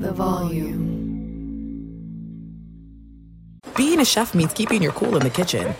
[0.00, 0.78] the volume.
[3.76, 5.74] Being a chef means keeping your cool in the kitchen.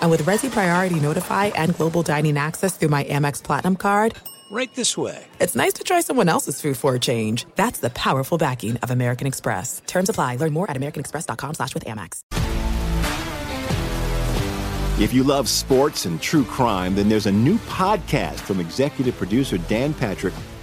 [0.00, 4.14] And with Resi Priority Notify and Global Dining Access through my Amex Platinum card,
[4.50, 5.24] Right this way.
[5.40, 7.46] it's nice to try someone else's food for a change.
[7.56, 9.82] That's the powerful backing of American Express.
[9.86, 10.36] Terms apply.
[10.36, 12.20] Learn more at americanexpress.com slash with Amex.
[15.00, 19.58] If you love sports and true crime, then there's a new podcast from executive producer
[19.58, 20.32] Dan Patrick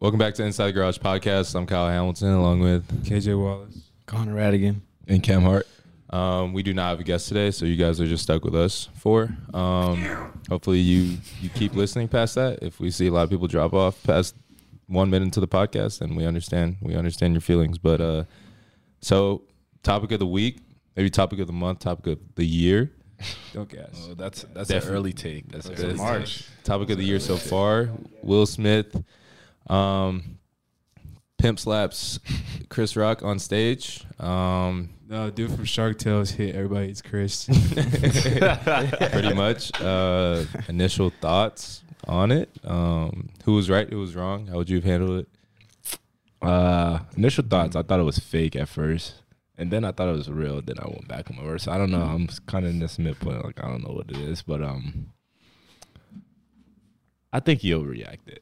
[0.00, 1.54] Welcome back to Inside the Garage Podcast.
[1.54, 3.90] I'm Kyle Hamilton along with KJ Wallace.
[4.06, 4.80] Connor Radigan.
[5.06, 5.66] and Cam Hart.
[6.08, 8.54] Um, we do not have a guest today, so you guys are just stuck with
[8.54, 9.28] us for.
[9.54, 10.02] Um,
[10.48, 12.60] hopefully you you keep listening past that.
[12.62, 14.34] If we see a lot of people drop off past
[14.86, 17.78] one minute into the podcast, then we understand we understand your feelings.
[17.78, 18.24] But uh,
[19.00, 19.42] so
[19.82, 20.58] topic of the week,
[20.96, 22.90] maybe topic of the month, topic of the year.
[23.52, 24.08] Don't guess.
[24.10, 24.88] Oh, that's that's Definitely.
[24.88, 25.52] an early take.
[25.52, 26.38] That's an That's early March.
[26.38, 26.64] take.
[26.64, 27.90] Topic of the year so far:
[28.22, 28.96] Will Smith,
[29.70, 30.38] um,
[31.38, 32.18] pimp slaps
[32.68, 34.04] Chris Rock on stage.
[34.18, 36.88] Um, No, dude from Shark Tales hit everybody.
[36.88, 37.44] It's Chris.
[39.06, 39.80] pretty much.
[39.80, 42.50] Uh, initial thoughts on it.
[42.64, 43.88] Um, who was right?
[43.88, 44.46] Who was wrong?
[44.48, 45.28] How would you have handled it?
[46.42, 47.76] Uh, initial thoughts.
[47.76, 49.14] I thought it was fake at first,
[49.58, 50.62] and then I thought it was real.
[50.62, 51.68] Then I went back on my words.
[51.68, 52.02] I don't know.
[52.02, 53.44] I'm kind of in this midpoint.
[53.44, 55.12] Like I don't know what it is, but um,
[57.32, 58.38] I think he overreacted.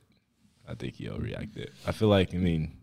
[0.68, 1.70] I think he overreacted.
[1.86, 2.76] I feel like I mean,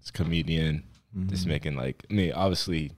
[0.00, 0.84] it's a comedian
[1.26, 1.50] just mm-hmm.
[1.50, 2.92] making like I mean, obviously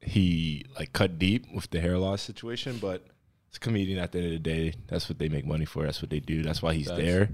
[0.00, 3.06] he like cut deep with the hair loss situation, but
[3.48, 4.74] it's a comedian at the end of the day.
[4.86, 5.84] That's what they make money for.
[5.84, 6.42] That's what they do.
[6.42, 7.30] That's why he's there.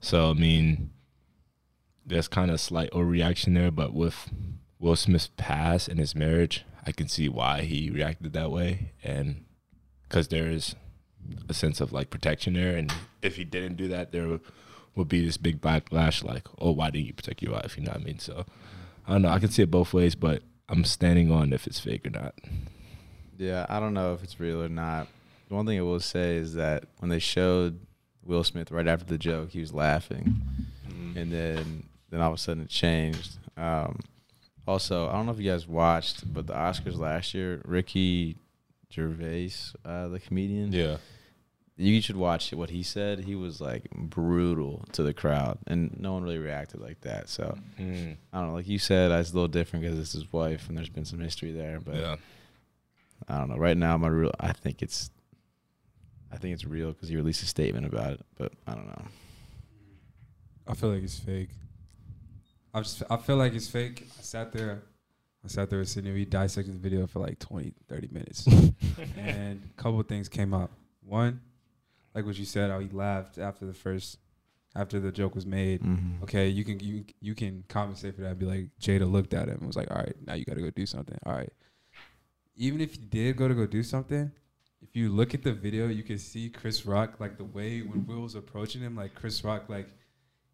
[0.00, 0.90] So I mean,
[2.06, 4.30] there's kind of a slight overreaction there, but with
[4.78, 9.44] Will Smith's past and his marriage, I can see why he reacted that way, and
[10.02, 10.76] because there is
[11.48, 14.38] a sense of like protection there, and if he didn't do that, there
[14.94, 17.76] would be this big backlash, like, oh, why didn't you protect your wife?
[17.76, 18.18] You know what I mean?
[18.18, 18.44] So
[19.06, 19.28] I don't know.
[19.30, 22.34] I can see it both ways, but I'm standing on if it's fake or not.
[23.36, 25.06] Yeah, I don't know if it's real or not.
[25.48, 27.78] The one thing I will say is that when they showed
[28.24, 30.42] Will Smith right after the joke, he was laughing,
[31.16, 33.38] and then then all of a sudden it changed.
[33.56, 33.98] Um,
[34.66, 38.36] also, I don't know if you guys watched, but the Oscars last year, Ricky
[38.92, 39.52] Gervais,
[39.84, 40.96] uh, the comedian, Yeah.
[41.80, 43.20] You should watch what he said.
[43.20, 47.28] He was like brutal to the crowd, and no one really reacted like that.
[47.28, 48.16] So Mm.
[48.32, 48.54] I don't know.
[48.54, 51.20] Like you said, it's a little different because it's his wife, and there's been some
[51.20, 51.78] history there.
[51.80, 52.16] But Yeah.
[53.28, 53.56] I don't know.
[53.56, 54.32] Right now, my real.
[54.40, 55.10] I think it's.
[56.30, 59.04] I think it's real because he released a statement about it, but I don't know.
[60.66, 61.48] I feel like it's fake.
[62.74, 64.06] I just I feel like it's fake.
[64.18, 64.82] I sat there,
[65.44, 66.14] I sat there sitting there.
[66.14, 68.46] We dissected the video for like 20, 30 minutes,
[69.16, 70.70] and a couple of things came up.
[71.02, 71.40] One,
[72.18, 74.18] like what you said, how he laughed after the first,
[74.74, 75.80] after the joke was made.
[75.82, 76.22] Mhm.
[76.24, 78.38] Okay, you can you you can compensate for that.
[78.38, 80.62] Be like Jada looked at him and was like, "All right, now you got to
[80.62, 81.52] go do something." All right.
[82.56, 84.32] Even if you did go to go do something,
[84.82, 88.04] if you look at the video, you can see Chris Rock like the way when
[88.06, 89.88] Will was approaching him, like Chris Rock, like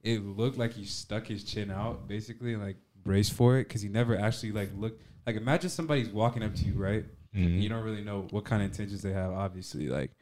[0.03, 3.81] it looked like he stuck his chin out basically, and, like braced for it because
[3.83, 5.03] he never actually like looked.
[5.27, 7.07] Like imagine somebody's walking up to you, right?
[7.35, 7.61] Mhm.
[7.63, 9.33] You don't really know what kind of intentions they have.
[9.33, 10.13] Obviously, like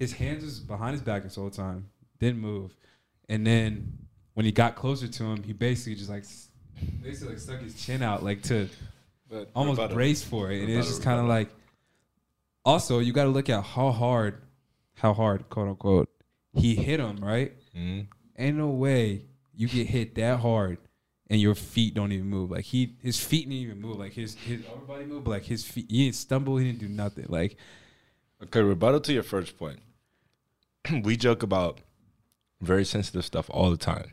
[0.00, 1.88] his hands was behind his back this whole time,
[2.18, 2.74] didn't move,
[3.28, 3.96] and then
[4.34, 6.24] when he got closer to him, he basically just like
[7.02, 8.68] basically like stuck his chin out, like to
[9.28, 9.94] But almost rebuttal.
[9.96, 11.50] braced for it, and it's just kind of like.
[12.64, 14.42] Also, you got to look at how hard,
[14.94, 16.10] how hard, quote unquote,
[16.52, 17.16] he hit him.
[17.24, 17.52] Right?
[17.76, 18.06] Mhm.
[18.38, 19.22] Ain't no way
[19.54, 20.78] you get hit that hard
[21.28, 22.50] and your feet don't even move.
[22.50, 23.98] Like he, his feet didn't even move.
[23.98, 26.56] Like his his upper body moved, but like his feet, he didn't stumble.
[26.58, 27.26] He didn't do nothing.
[27.28, 27.56] Like
[28.42, 29.78] Okay, rebuttal to your first point.
[31.02, 31.80] we joke about
[32.60, 34.12] very sensitive stuff all the time.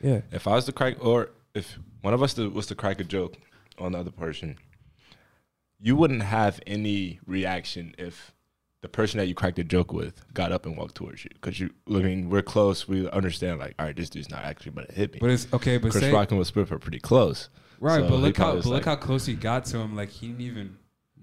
[0.00, 3.04] yeah, If I was to crack, or if one of us was to crack a
[3.04, 3.36] joke
[3.78, 4.56] on the other person,
[5.80, 8.32] you wouldn't have any reaction if
[8.80, 11.58] the person that you cracked a joke with got up and walked towards you because
[11.58, 11.70] you.
[11.88, 12.86] I mean, we're close.
[12.86, 13.58] We understand.
[13.58, 15.18] Like, all right, this dude's not actually going to hit me.
[15.20, 15.78] But it's okay.
[15.78, 17.48] But Chris say, Rock and Will Smith are pretty close.
[17.80, 18.00] right.
[18.00, 19.96] So but look how but was look how close he got to him.
[19.96, 20.76] Like he didn't even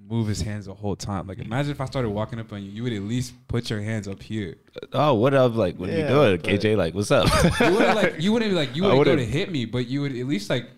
[0.07, 1.27] move his hands the whole time.
[1.27, 3.81] Like imagine if I started walking up on you, you would at least put your
[3.81, 4.57] hands up here.
[4.75, 5.55] Uh, oh, what up?
[5.55, 6.77] Like, what are you doing, KJ?
[6.77, 7.27] Like, what's up?
[7.59, 10.01] You wouldn't like you wouldn't be like you wouldn't go to hit me, but you
[10.01, 10.69] would at least like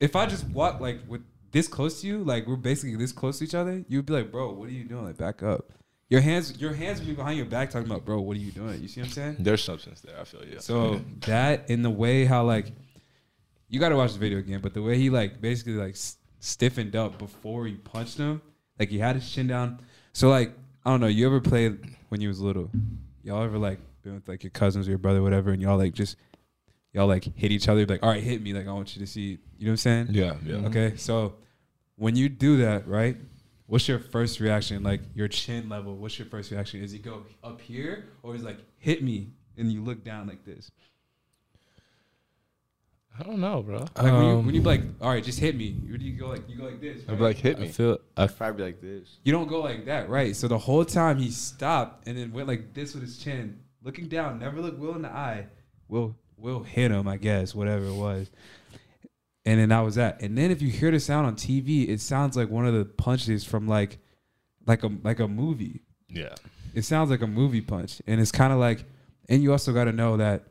[0.00, 3.38] if I just walk like with this close to you, like we're basically this close
[3.38, 5.04] to each other, you'd be like, bro, what are you doing?
[5.04, 5.70] Like back up.
[6.08, 8.52] Your hands your hands would be behind your back talking about, bro, what are you
[8.52, 8.82] doing?
[8.82, 9.36] You see what I'm saying?
[9.38, 10.18] There's substance there.
[10.20, 10.60] I feel you.
[10.60, 12.66] So that in the way how like
[13.68, 15.96] you got to watch the video again, but the way he like basically like
[16.40, 18.42] stiffened up before he punched him,
[18.78, 19.80] like he had his chin down.
[20.12, 20.52] So like
[20.84, 21.78] I don't know, you ever played
[22.08, 22.70] when you was little?
[23.22, 25.78] Y'all ever like been with like your cousins or your brother, or whatever, and y'all
[25.78, 26.16] like just
[26.92, 29.06] y'all like hit each other, like all right, hit me, like I want you to
[29.06, 29.38] see.
[29.58, 30.06] You know what I'm saying?
[30.10, 30.54] yeah, yeah.
[30.56, 30.66] Mm-hmm.
[30.66, 31.34] Okay, so
[31.96, 33.16] when you do that, right?
[33.66, 34.82] What's your first reaction?
[34.82, 35.96] Like your chin level.
[35.96, 36.82] What's your first reaction?
[36.82, 40.44] Is he go up here or is like hit me and you look down like
[40.44, 40.70] this?
[43.18, 43.78] I don't know, bro.
[43.80, 45.76] Like when you Um, when you be like, all right, just hit me.
[45.84, 47.02] You, you go like you go like this.
[47.02, 47.18] I'd right?
[47.18, 47.68] be like, hit I me.
[47.68, 49.18] feel I Probably like this.
[49.22, 50.34] You don't go like that, right?
[50.34, 54.08] So the whole time he stopped and then went like this with his chin, looking
[54.08, 55.46] down, never look Will in the eye.
[55.88, 58.30] Will Will hit him, I guess, whatever it was.
[59.44, 60.22] And then that was that.
[60.22, 62.84] And then if you hear the sound on TV, it sounds like one of the
[62.84, 63.98] punches from like
[64.66, 65.82] like a like a movie.
[66.08, 66.34] Yeah.
[66.74, 68.00] It sounds like a movie punch.
[68.06, 68.84] And it's kind of like
[69.28, 70.44] and you also got to know that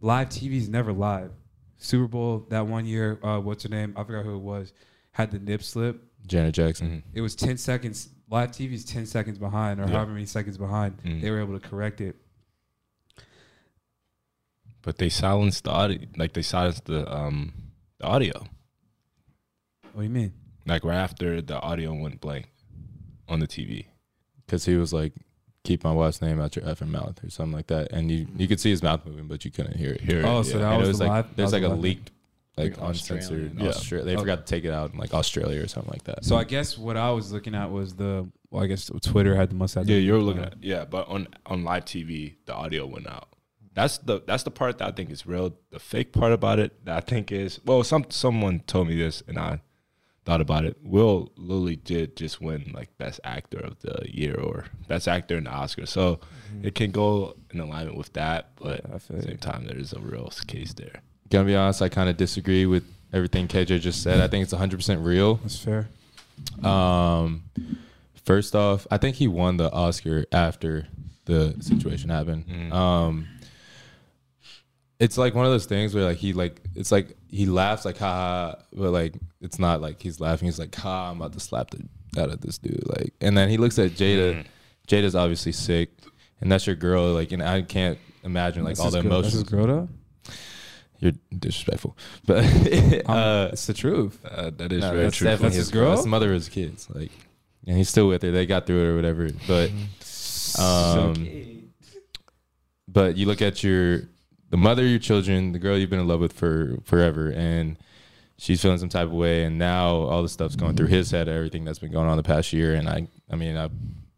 [0.00, 1.32] live TV is never live.
[1.78, 3.92] Super Bowl that one year, uh, what's her name?
[3.96, 4.72] I forgot who it was.
[5.12, 7.02] Had the nip slip Janet Jackson.
[7.14, 9.92] it was 10 seconds live tv is 10 seconds behind or Yeah.
[9.92, 11.20] however many seconds behind Mm.
[11.20, 12.16] they were able to correct it
[14.82, 15.98] But they silenced the audio.
[16.16, 17.52] Like they silenced the um
[17.98, 18.46] the audio.
[19.92, 20.32] what do you mean
[20.66, 22.48] Like right after the audio went blank
[23.28, 23.86] on the TV.
[24.44, 25.12] because he was like,
[25.66, 28.46] "Keep my wife's name out your effing mouth" or something like that, and you you
[28.48, 30.00] could see his mouth moving, but you couldn't hear it.
[30.00, 30.62] Hear it, Oh, so yeah.
[30.64, 32.10] that And was it was the like live- there's was like the a leaked,
[32.56, 33.54] like Like uncensored.
[33.58, 33.64] Yeah.
[33.64, 33.70] Yeah.
[33.70, 34.20] Austra- they Okay.
[34.22, 34.42] forgot oh.
[34.42, 36.24] to take it out in like Australia or something like that.
[36.24, 39.50] so i guess what i was looking at was the well i guess twitter had
[39.50, 42.54] the must have Yeah, you were looking at yeah, but on on live TV, the
[42.54, 43.28] audio went out.
[43.74, 45.54] That's the that's the part that I think is real.
[45.70, 49.22] The fake part about it that I think is well, some someone told me this
[49.28, 49.60] and I
[50.26, 50.76] thought about it.
[50.82, 55.44] Will Lilly did just win like best actor of the year or best actor in
[55.44, 56.20] the Oscar, so
[56.62, 58.50] it can go in alignment with that.
[58.56, 59.28] But Yeah, at feel the you.
[59.30, 61.00] same time, there is a real case there.
[61.30, 64.20] Gonna be honest, I kind of disagree with everything KJ just said.
[64.20, 65.36] I think it's 100 percent real.
[65.36, 65.88] that's fair
[66.62, 67.44] Um,
[68.24, 70.88] first off, I think he won the Oscar after
[71.24, 72.46] the situation happened.
[72.46, 72.72] Mm.
[72.72, 73.28] Um,
[74.98, 77.98] it's like one of those things where like he like it's like he laughs like
[77.98, 78.12] ha,
[78.56, 80.46] ha but like it's not like he's laughing.
[80.46, 81.86] He's like ha, I'm about to slap the
[82.20, 82.82] out of this dude.
[82.88, 84.36] Like, and then he looks at Jada.
[84.36, 84.44] Mm.
[84.88, 85.90] Jada's obviously sick,
[86.40, 87.12] and that's your girl.
[87.12, 89.50] Like, and I can't imagine like That's all his the girl- that's emotions.
[89.50, 89.88] his girl though
[91.00, 91.96] You're disrespectful,
[92.26, 95.26] but Um, uh, it's the truth Uh, that is no, very that's true.
[95.26, 95.82] definitely That's his his girl.
[95.84, 95.90] girl?
[95.90, 96.88] That's the mother of his kids.
[96.92, 97.12] Like,
[97.66, 98.30] and he's still with her.
[98.30, 99.28] They got through it or whatever.
[99.46, 99.70] But,
[100.58, 101.70] um,
[102.88, 104.02] but you look at your
[104.50, 107.76] the mother of your children, the girl you've been in love with for forever, and
[108.38, 111.28] she's feeling some type of way, and now all the stuff's going through his head,
[111.28, 113.68] everything that's been going on the past year, and I, I mean, I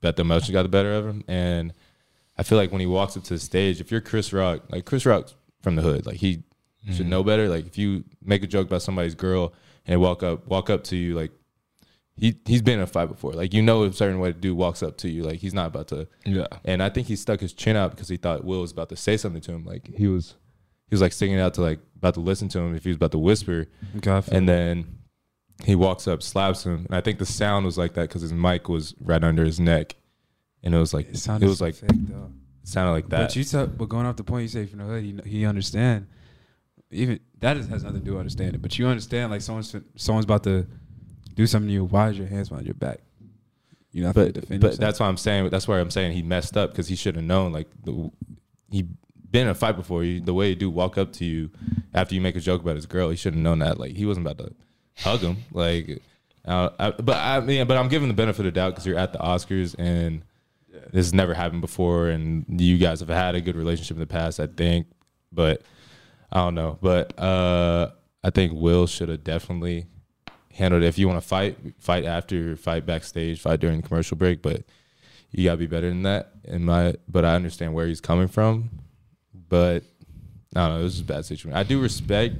[0.00, 1.72] bet the emotions got the better of him, and
[2.36, 4.84] I feel like when he walks up to the stage, if you're Chris Rock, like
[4.84, 6.44] Chris Rock's from the hood, like he
[6.86, 7.10] should mm-hmm.
[7.10, 7.48] know better.
[7.48, 9.52] Like if you make a joke about somebody's girl
[9.86, 11.32] and walk up, walk up to you, like
[12.18, 13.32] he he's been in a fight before.
[13.32, 15.22] Like you know a certain way to do walks up to you.
[15.22, 16.08] Like he's not about to.
[16.24, 16.46] Yeah.
[16.64, 18.96] And I think he stuck his chin out because he thought Will was about to
[18.96, 19.64] say something to him.
[19.64, 20.34] Like he was,
[20.88, 22.96] he was like sticking out to like about to listen to him if he was
[22.96, 23.66] about to whisper.
[24.00, 24.98] God, And then
[25.64, 28.32] he walks up, slaps him, and I think the sound was like that because his
[28.32, 29.96] mic was right under his neck,
[30.62, 32.30] and it was like it it, sounded was like fake though
[32.62, 33.28] it sounded like that.
[33.28, 35.46] But you said, but going off the point you say from the hood, he, he
[35.46, 36.06] understand.
[36.90, 38.60] Even that is, has nothing to do with understanding.
[38.60, 40.66] But you understand, like someone's someone's about to
[41.38, 41.84] do something to you.
[41.84, 42.98] Why is your hands behind your back?
[43.92, 44.76] You know, but but yourself.
[44.76, 45.48] that's why I'm saying.
[45.50, 47.52] That's why I'm saying he messed up because he should have known.
[47.52, 48.10] Like the,
[48.70, 48.82] he
[49.30, 50.02] been in a fight before.
[50.02, 51.50] You, the way a dude walk up to you
[51.94, 53.78] after you make a joke about his girl, he should have known that.
[53.78, 54.54] Like he wasn't about to
[54.96, 55.36] hug him.
[55.52, 56.02] Like,
[56.44, 59.12] uh, I, but I mean, but I'm giving the benefit of doubt because you're at
[59.12, 60.24] the Oscars and
[60.92, 64.06] this has never happened before, and you guys have had a good relationship in the
[64.06, 64.88] past, I think.
[65.30, 65.62] But
[66.32, 66.78] I don't know.
[66.82, 67.90] But uh,
[68.24, 69.86] I think Will should have definitely
[70.52, 70.86] handled it.
[70.86, 74.42] If you want to fight, fight after, fight backstage, fight during the commercial break.
[74.42, 74.64] But
[75.30, 76.32] you gotta be better than that.
[76.44, 78.70] In my, but I understand where he's coming from.
[79.48, 79.84] But
[80.54, 80.82] I don't know.
[80.82, 81.56] This is a bad situation.
[81.56, 82.36] I do respect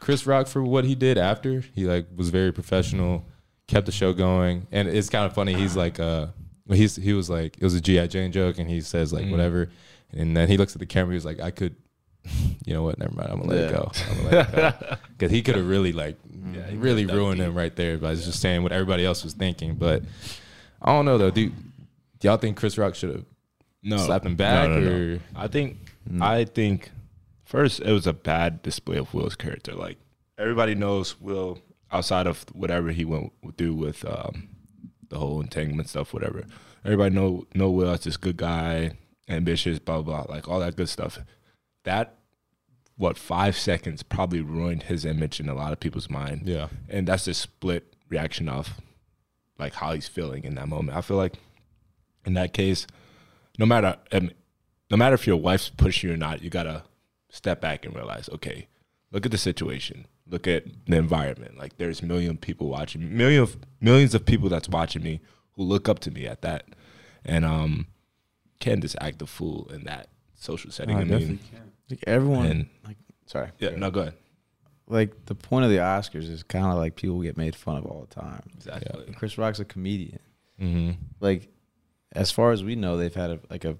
[0.00, 1.60] Chris Rock for what he did after.
[1.74, 3.26] He like was very professional,
[3.66, 5.54] kept the show going, and it's kind of funny.
[5.54, 6.28] He's like, uh,
[6.68, 9.70] he's he was like, it was a GI Jane joke, and he says like whatever,
[10.12, 11.12] and then he looks at the camera.
[11.12, 11.74] He was like, I could,
[12.64, 12.98] you know what?
[12.98, 13.28] Never mind.
[13.30, 13.76] I'm gonna let it Yeah.
[13.76, 13.90] go.
[14.10, 14.56] I'm gonna let it
[14.90, 16.16] go because he could have really like,
[16.70, 17.48] he really ruined deep.
[17.48, 19.74] him right there by just saying what everybody else was thinking.
[19.74, 20.02] But
[20.80, 21.52] I don't know though, dude.
[22.20, 23.24] Do y'all think Chris Rock should have
[23.82, 25.14] no slapped him back No, no, no.
[25.14, 25.20] or?
[25.34, 25.78] I think
[26.20, 26.90] I think
[27.44, 29.72] first it was a bad display of Will's character.
[29.74, 29.98] Like
[30.38, 31.58] everybody knows Will
[31.90, 34.48] outside of whatever he went through with um,
[35.08, 36.44] the whole entanglement stuff, whatever.
[36.84, 38.92] Everybody know know Will as this good guy,
[39.28, 41.18] ambitious, blah blah, blah like all that good stuff.
[41.84, 42.16] That
[42.96, 46.42] what five seconds probably ruined his image in a lot of people's mind.
[46.44, 46.68] Yeah.
[46.88, 48.80] and that's a split reaction of
[49.58, 50.96] like how he's feeling in that moment.
[50.96, 51.34] I feel like
[52.24, 52.86] in that case,
[53.58, 54.30] no matter um,
[54.90, 56.84] no matter if your wife's pushing you or not, you gotta
[57.30, 58.68] step back and realize, okay,
[59.10, 61.58] look at the situation, look at the environment.
[61.58, 65.20] Like there's million people watching, million of, millions of people that's watching me
[65.52, 66.66] who look up to me at that,
[67.24, 67.86] and um,
[68.60, 70.96] can't just act a fool in that social setting.
[70.96, 71.71] I I mean, can.
[71.92, 72.96] Like everyone, And- like
[73.26, 74.14] sorry, yeah, no, go ahead.
[74.88, 77.86] like the point of the Oscars is kind of like people get made fun of
[77.86, 78.42] all the time.
[78.56, 79.04] Exactly.
[79.06, 80.18] And Chris Rock's a comedian.
[80.60, 80.90] Mm-hmm.
[81.20, 81.48] Like,
[82.12, 83.76] as far as we know, they've had a, like a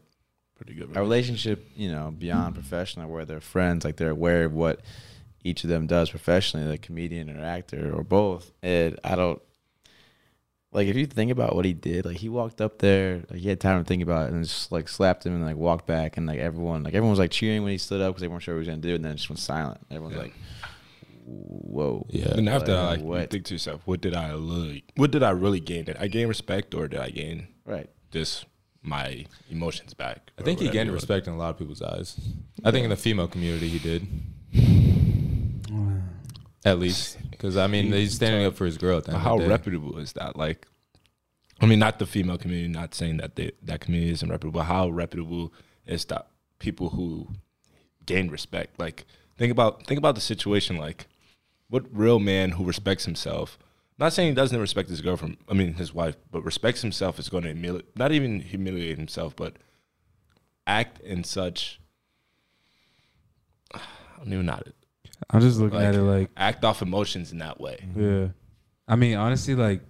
[0.56, 0.96] Pretty good.
[0.96, 4.80] a relationship, you know, beyond professional, where they're friends, like they're aware of what
[5.44, 8.52] each of them does professionally, like comedian or actor or both.
[8.62, 9.42] And I don't
[10.72, 13.48] like if you think about what he did, like he walked up there, like he
[13.48, 16.16] had time to think about it, and just like slapped him and like walked back,
[16.16, 18.42] and like everyone, like everyone was like cheering when he stood up because they weren't
[18.42, 19.80] sure what he was gonna do, and then it just went silent.
[19.90, 20.22] Everyone's Yeah.
[20.22, 20.34] like,
[21.26, 22.34] "Whoa!" Yeah.
[22.36, 25.22] And after that, Like, like, you think to yourself, what did I really, what did
[25.22, 25.84] I really gain?
[25.84, 27.88] Did I gain respect or did I gain Right.
[28.10, 28.46] just
[28.82, 30.30] my emotions back?
[30.38, 32.18] I think he gained respect in a lot of people's eyes.
[32.64, 34.06] I think in the female community he did,
[36.64, 38.98] at least, because I mean he's standing up for his girl.
[38.98, 39.50] At the end how of the day.
[39.50, 40.36] reputable is that?
[40.36, 40.68] Like,
[41.60, 44.88] I mean, not the female community, not saying that they, that community isn't reputable, how
[44.88, 45.52] reputable
[45.84, 46.28] is that
[46.60, 47.26] people who
[48.06, 48.78] gain respect?
[48.78, 49.06] Like,
[49.36, 50.76] think about think about the situation.
[50.76, 51.08] Like,
[51.68, 53.58] what real man who respects himself?
[53.98, 55.38] Not saying he doesn't respect his girlfriend.
[55.48, 59.34] I mean, his wife, but respects himself is going to humiliate, not even humiliate himself,
[59.34, 59.56] but
[60.64, 61.80] act in such.
[63.74, 63.80] I
[64.18, 64.72] don't even know how to
[65.30, 67.78] I'm just looking like, at it like, act off emotions in that way.
[67.96, 68.28] yeah.
[68.88, 69.80] I mean, honestly, like,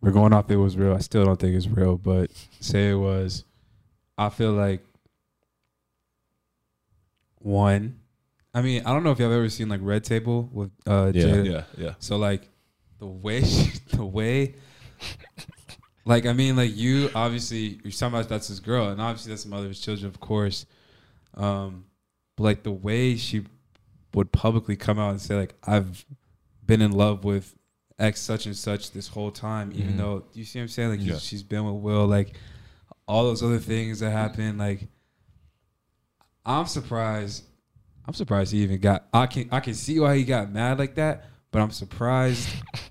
[0.00, 0.94] we're going off it was real.
[0.94, 3.44] I still don't think it's real, but say it was.
[4.18, 4.84] I feel like
[7.38, 8.00] one.
[8.54, 11.24] I mean, I don't know if y'all ever seen like Red Table with uh Yeah.
[11.24, 11.44] Jada.
[11.46, 11.94] Yeah, yeah.
[11.98, 12.48] So like
[12.98, 14.54] the way she, the way
[16.06, 19.44] like I mean like you obviously you're talking about that's his girl and obviously that's
[19.44, 20.66] the mother of his children of course.
[21.34, 21.84] Um
[22.36, 23.44] but like the way she
[24.16, 26.04] would publicly come out and say like I've
[26.64, 27.54] been in love with
[27.98, 29.98] X such and such this whole time even Mhm.
[29.98, 31.18] though you see what I'm saying like Yeah.
[31.18, 32.34] she's been with Will like
[33.06, 34.88] all those other things that happened like
[36.44, 37.44] I'm surprised
[38.08, 39.06] I'm surprised he even got.
[39.12, 42.48] I can I can see why he got mad like that, but I'm surprised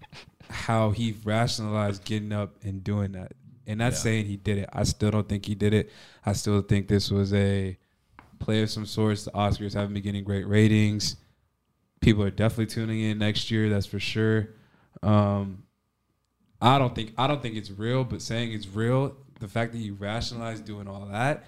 [0.49, 3.31] how he rationalized getting up and doing that.
[3.65, 3.97] And not Yeah.
[3.99, 4.69] saying he did it.
[4.73, 5.89] I still don't think he did it.
[6.25, 7.77] I still think this was a
[8.45, 9.25] play of some sorts.
[9.25, 11.17] The Oscars haven't been getting great ratings.
[12.01, 13.69] People are definitely tuning in next year.
[13.69, 14.49] That's for sure.
[15.01, 15.63] Um,
[16.61, 19.79] I don't think I don't think it's real, but saying it's real, the fact that
[19.79, 21.45] you rationalize doing all that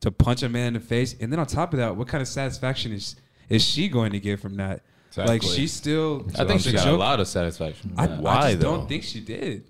[0.00, 2.22] to punch a man in the face, and then on top of that, what kind
[2.22, 3.16] of satisfaction is
[3.48, 4.82] is she going to get from that?
[5.16, 5.56] Like Exactly.
[5.56, 6.24] she's still.
[6.38, 7.94] I think she the got a lot of satisfaction.
[7.96, 8.28] I, Yeah.
[8.28, 8.76] I just though?
[8.76, 9.64] don't think she did.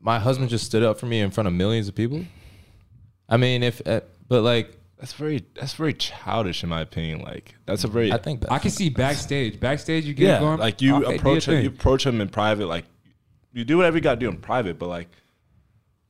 [0.00, 2.24] my husband just stood up for me in front of millions of people.
[3.28, 7.22] I mean, if uh, but like That's very that's very childish in my opinion.
[7.22, 9.58] Like that's a very I think that I can see backstage.
[9.58, 10.40] Backstage, you get yeah.
[10.40, 10.58] going.
[10.58, 12.66] Like you okay, approach him, you approach him in private.
[12.66, 12.84] Like
[13.54, 14.78] you do whatever you got to do in private.
[14.78, 15.08] But like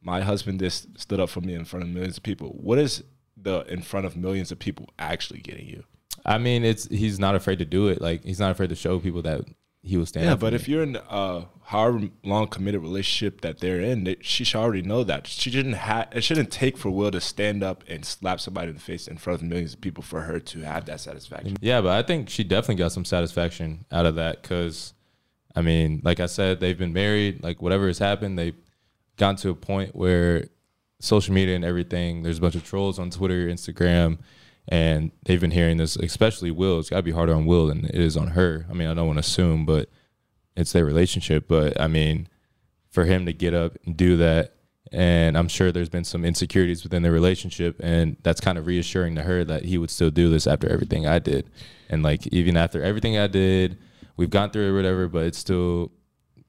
[0.03, 2.49] my husband just stood up for me in front of millions of people.
[2.49, 3.05] What is
[3.37, 5.85] the in front of millions of people actually getting you?
[6.27, 8.01] I mean, it's he's not afraid to do it.
[8.01, 9.43] Like he's not afraid to show people that
[9.83, 10.27] he will stand.
[10.27, 14.45] Yeah, but if you're in a however long committed relationship that they're in, they, she
[14.45, 15.27] should already know that.
[15.27, 16.09] She didn't have.
[16.13, 19.17] It shouldn't take for Will to stand up and slap somebody in the face in
[19.17, 21.57] front of millions of people for her to have that satisfaction.
[21.61, 24.93] Yeah, but I think she definitely got some satisfaction out of that because,
[25.57, 27.43] I mean, like I said, they've been married.
[27.43, 28.57] Like whatever has happened, they've
[29.17, 30.49] gotten to a point where
[31.01, 32.23] social media and everything.
[32.23, 34.19] There's a bunch of trolls on Twitter, Instagram,
[34.71, 35.97] and they've been hearing this.
[35.97, 36.79] Especially Will.
[36.79, 38.65] It's got to be harder on Will than it is on her.
[38.71, 39.91] I mean, I don't want to assume, but
[40.57, 41.47] it's their relationship.
[41.47, 42.29] But I mean,
[42.91, 44.55] for him to get up and do that.
[44.93, 49.15] And I'm sure there's been some insecurities within their relationship, and that's kind of reassuring
[49.15, 51.49] to her that he would still do this after everything I did,
[51.89, 53.79] and like even after everything I did,
[54.17, 55.07] we've gone through it, or whatever.
[55.07, 55.93] But it's still,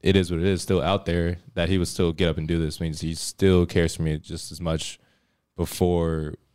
[0.00, 0.60] it is what it is.
[0.60, 3.64] Still out there that he would still get up and do this means he still
[3.64, 4.98] cares for me just as much
[5.56, 6.34] before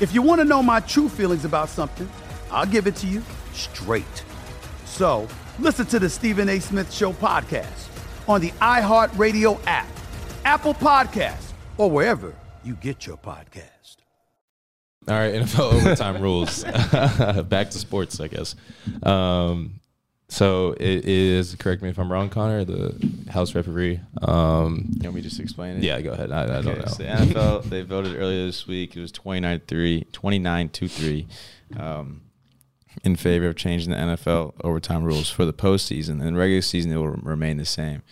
[0.00, 2.08] If you want to know my true feelings about something,
[2.50, 4.24] I'll give it to you straight.
[4.84, 5.28] So
[5.58, 6.58] listen to the Stephen A.
[6.60, 7.88] Smith Show podcast
[8.28, 9.88] on the iHeartRadio app,
[10.44, 13.96] Apple Podcasts, or wherever you get your podcast.
[15.08, 16.62] All right, NFL overtime rules.
[17.48, 18.54] Back to sports, I guess.
[19.02, 19.80] Um,
[20.32, 21.54] so it is.
[21.56, 22.64] Correct me if I'm wrong, Connor.
[22.64, 22.96] The
[23.30, 24.00] house referee.
[24.22, 25.82] Um, You want me just explain it?
[25.82, 26.32] yeah, go ahead.
[26.32, 26.84] I, I don't know.
[26.86, 28.96] so the NFL, they voted earlier this week.
[28.96, 31.26] It was 29-3, 29-2-3
[31.78, 32.22] um,
[33.04, 36.20] in favor of changing the NFL overtime rules for the postseason.
[36.24, 38.02] In the regular season, it will remain the same.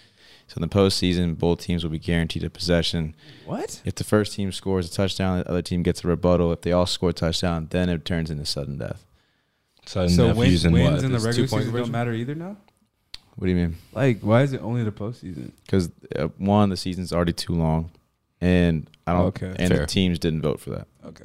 [0.46, 3.14] So in the postseason, both teams will be guaranteed a possession.
[3.46, 3.80] What?
[3.84, 6.52] If the first team scores a touchdown, the other team gets a rebuttal.
[6.52, 9.04] If they all score a touchdown, then it turns into sudden death.
[9.86, 11.04] Sudden So death win, wins what?
[11.04, 12.56] in the This regular two-point season don't matter either now.
[13.36, 13.76] What do you mean?
[13.92, 15.52] Like, why is it only the postseason?
[15.64, 17.90] Because uh, one, the season's already too long,
[18.40, 19.26] and I don't.
[19.26, 19.54] Okay.
[19.58, 19.78] and Fair.
[19.80, 20.86] the teams didn't vote for that.
[21.06, 21.24] Okay.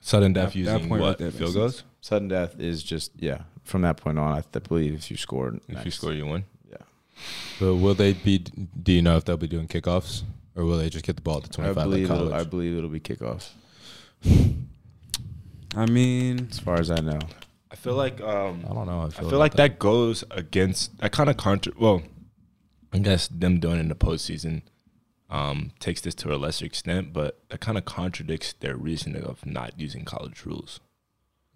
[0.00, 1.18] Sudden death that using point what?
[1.18, 1.58] there makes Field sense.
[1.60, 1.84] goals?
[2.00, 3.42] Sudden death is just yeah.
[3.64, 6.44] From that point on, I th- believe if you score, If you score, you win.
[6.70, 6.78] yeah.
[7.60, 8.38] But will they be?
[8.38, 10.22] Do you know if they'll be doing kickoffs
[10.56, 12.34] or will they just get the ball at the I 25 like believe it'll.
[12.34, 13.50] I believe it'll be kickoffs.
[15.76, 17.18] I mean, As far as I know,
[17.72, 19.00] I feel like um, I don't know.
[19.00, 21.72] I I feel, feel like that goes against that kind of contra.
[21.78, 22.02] Well,
[22.92, 24.60] I guess them doing it in the postseason
[25.30, 29.46] um, takes this to a lesser extent, but that kind of contradicts their reasoning of
[29.46, 30.80] not using college rules.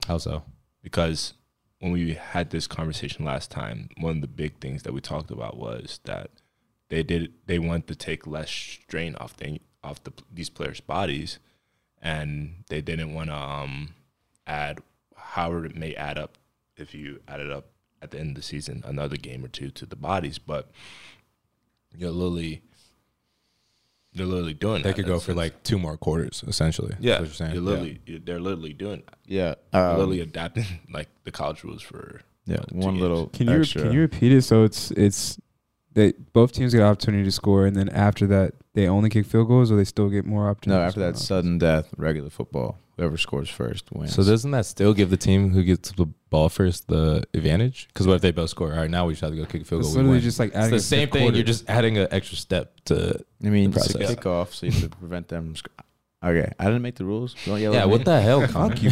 [0.09, 0.45] How so?
[0.83, 1.35] Because
[1.81, 5.31] when we had this conversation last time, one of the big things that we talked
[5.31, 6.31] about was that
[6.89, 11.39] they did they want to take less strain off the off the these players' bodies,
[12.01, 13.95] and they didn't want to um,
[14.47, 14.79] add
[15.31, 16.39] however it may add up
[16.77, 17.67] if you add it up
[18.03, 20.71] at the end of the season another game or two to the bodies, but
[21.97, 22.63] you're literally
[24.15, 25.37] they're literally doing They that could go a for sense.
[25.37, 26.95] like two more quarters, essentially.
[27.01, 27.53] Yeah, what you're saying.
[27.55, 29.19] you're literally you're- they're literally doing that.
[29.27, 32.57] yeah, um, literally adapting like the college rules for yeah.
[32.59, 33.01] two One games.
[33.03, 33.83] little can you extra.
[33.83, 34.43] can you repeat it?
[34.43, 35.39] So it's it's
[35.93, 39.27] they both teams get an opportunity to score, and then after that they only kick
[39.27, 40.81] field goals, or they still get more opportunities.
[40.83, 42.79] no, after that, sudden death, regular football.
[42.97, 44.15] Whoever scores first wins.
[44.15, 47.89] So doesn't that still give the team who gets the ball first the advantage?
[47.89, 48.73] Because what if they both score?
[48.73, 49.99] All right, now we just have to go kick a field It's goal.
[49.99, 51.23] we literally just like it's the a same thing.
[51.25, 51.37] quarter.
[51.37, 53.23] You're just adding an extra step to.
[53.45, 54.15] I mean, the it's a process.
[54.17, 55.45] kickoff, so you have to prevent them.
[55.49, 55.69] From sc-
[56.25, 57.35] okay, I didn't make the rules.
[57.45, 57.93] Don't yell Yeah, at me.
[57.93, 58.47] what the hell?
[58.47, 58.91] Fuck you.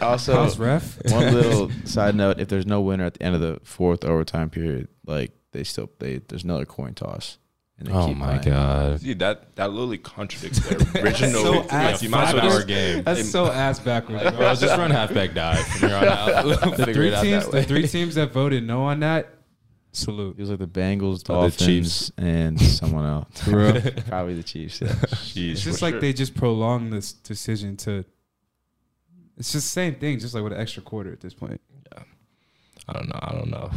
[0.00, 0.98] also, House ref.
[1.10, 4.48] one little side note: if there's no winner at the end of the fourth overtime
[4.48, 7.36] period, like they still they there's another coin toss.
[7.78, 8.56] And they Oh keep my playing.
[8.56, 9.00] god.
[9.00, 11.42] Dude, that that literally contradicts their original.
[11.42, 12.56] so like, ass you might as well backwards.
[12.56, 13.02] just game.
[13.04, 14.22] That's so ass backwards.
[14.22, 14.54] Bro, Bro.
[14.54, 16.44] just run halfback dive from here on out.
[16.76, 19.28] the three it out teams, that the three teams that voted no on that,
[19.90, 20.36] Salute.
[20.38, 22.12] It was like the Bengals, Oh, the Dolphins, Chiefs.
[22.16, 23.28] and someone else.
[24.08, 24.80] Probably the Chiefs.
[24.80, 24.88] Yeah.
[24.88, 26.00] Jeez, It's just like sure.
[26.00, 28.04] they just prolonged this decision to.
[29.36, 31.60] It's just the same thing, just like with an extra quarter at this point.
[31.96, 32.02] Yeah.
[32.88, 33.18] I don't know.
[33.22, 33.70] I don't know.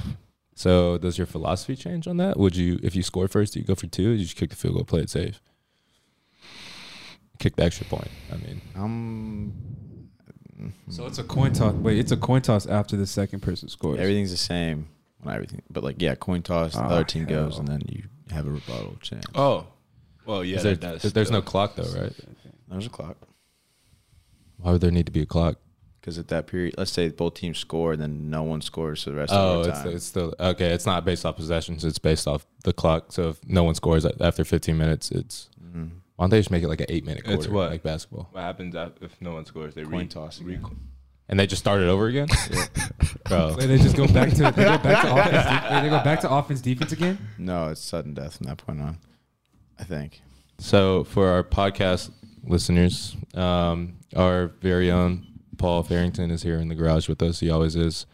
[0.57, 2.35] So does your philosophy change on that?
[2.37, 4.09] Would you, if you score first, do you go for two?
[4.09, 5.39] Or you just kick the field goal, play it safe?
[7.37, 8.09] Kick the extra point.
[8.33, 9.53] I mean, Um,
[10.89, 11.75] So it's a coin toss.
[11.75, 13.99] Wait, it's a coin toss after the second person scores.
[13.99, 14.87] everything's the same
[15.21, 16.73] when everything, but like yeah, coin toss.
[16.73, 19.25] The Ah, other team goes, and then you have a rebuttal chance.
[19.35, 19.67] Oh,
[20.25, 20.59] well, yeah.
[20.63, 22.13] there, that- that's there's no clock though, right?
[22.67, 23.17] There's a clock
[24.57, 25.59] Why would there need to be a clock?
[26.07, 29.09] Because at that period, let's say both teams score, and then no one scores for
[29.09, 29.91] the rest Oh, of the it's, time.
[29.91, 30.67] it's still okay.
[30.71, 31.83] It's not based off possessions.
[31.83, 33.11] It's based off the clock.
[33.11, 35.89] So if no one scores after 15 minutes, it's Mhm.
[36.15, 37.71] why don't they just make it like an eight minute quarter, It's what?
[37.71, 39.75] like basketball, What happens if no one scores?
[39.75, 40.59] They Coin re- toss re-
[41.27, 42.27] and they just start it over again,
[43.25, 43.55] bro.
[43.57, 45.69] Wait, they just go back to they go back to offense.
[45.69, 47.17] de- they go back to offense defense again.
[47.37, 48.97] No, it's sudden death from that point on.
[49.77, 50.21] I think.
[50.57, 52.11] So for our podcast
[52.45, 55.25] listeners, um, our very own
[55.57, 57.39] Paul Farrington is here in the garage with us.
[57.39, 58.05] He always is,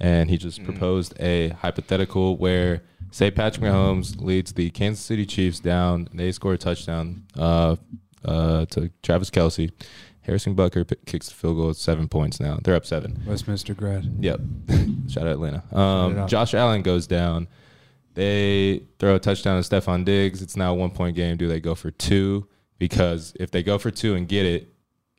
[0.00, 5.60] and he just proposed a hypothetical where, say, Patrick Mahomes leads the Kansas City Chiefs
[5.60, 6.08] down.
[6.14, 7.76] They score a touchdown uh,
[8.24, 9.70] uh, to Travis Kelce.
[10.22, 12.58] Harrison Butker p- kicks the field goal at seven points now.
[12.62, 13.22] They're up seven.
[13.26, 14.08] Westminster grad.
[14.20, 14.40] Yep.
[15.08, 15.64] Shout out Atlanta.
[15.76, 16.28] Um.
[16.28, 17.48] Josh Allen goes down.
[18.14, 20.42] They throw a touchdown to Stefon Diggs.
[20.42, 21.36] It's now a one point game.
[21.36, 22.46] Do they go for two?
[22.78, 24.71] Because if they go for two and get it,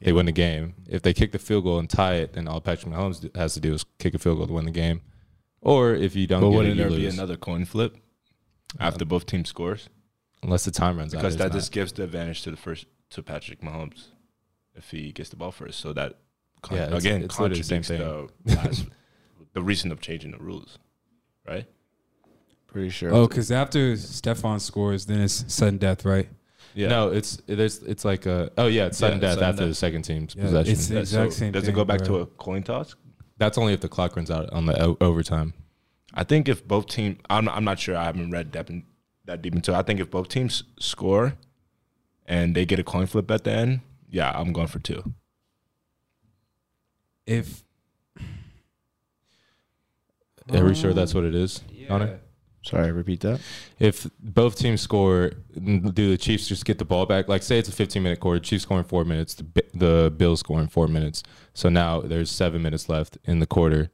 [0.03, 0.75] they win the game.
[0.87, 3.59] If they kick the field goal and tie it, then all Patrick Mahomes has to
[3.59, 5.01] do is kick a field goal to win the game.
[5.61, 7.95] Or if you don't But get wouldn't it, you there be another coin flip
[8.79, 9.89] after um, both teams scores?
[10.41, 11.37] Unless the time runs Because out.
[11.37, 14.07] Because that it's just gives the advantage to the first to Patrick Mahomes
[14.75, 15.79] if he gets the ball first.
[15.79, 16.17] So that
[16.61, 18.85] con- Yeah, it's- again it's literally the same contradicts the last,
[19.53, 20.79] the reason of changing the rules,
[21.47, 21.65] right?
[22.67, 23.13] Pretty sure.
[23.13, 26.27] Oh, because after Stefon scores, then it's sudden death, right?
[26.75, 26.87] Yeah.
[26.87, 29.69] No, it's there's it's like a oh yeah, it's sudden Yeah, death sudden after death.
[29.69, 30.73] the second team's Yeah, possession.
[30.73, 32.07] it's the exact so same Does thing, it go back bro.
[32.07, 32.95] to a coin toss?
[33.37, 35.53] That's only if the clock runs out on the o- overtime.
[36.13, 37.95] I think if both teams, I'm, I'm not sure.
[37.97, 38.83] I haven't read that, in,
[39.25, 39.71] that deep into.
[39.71, 39.75] it.
[39.75, 41.33] I think if both teams score
[42.27, 45.13] and they get a coin flip at the end, yeah, I'm going for two.
[47.25, 47.63] If
[50.53, 52.19] Are we sure that's um, what it is, Connor?
[52.63, 53.41] Sorry, repeat that.
[53.77, 57.27] if both teams score, do the Chiefs just get the ball back?
[57.27, 60.67] Like, say it's a 15 minute quarter, Chiefs scoring four minutes, the, the Bills scoring
[60.67, 61.23] four minutes.
[61.53, 63.91] So now there's seven minutes left in the quarter.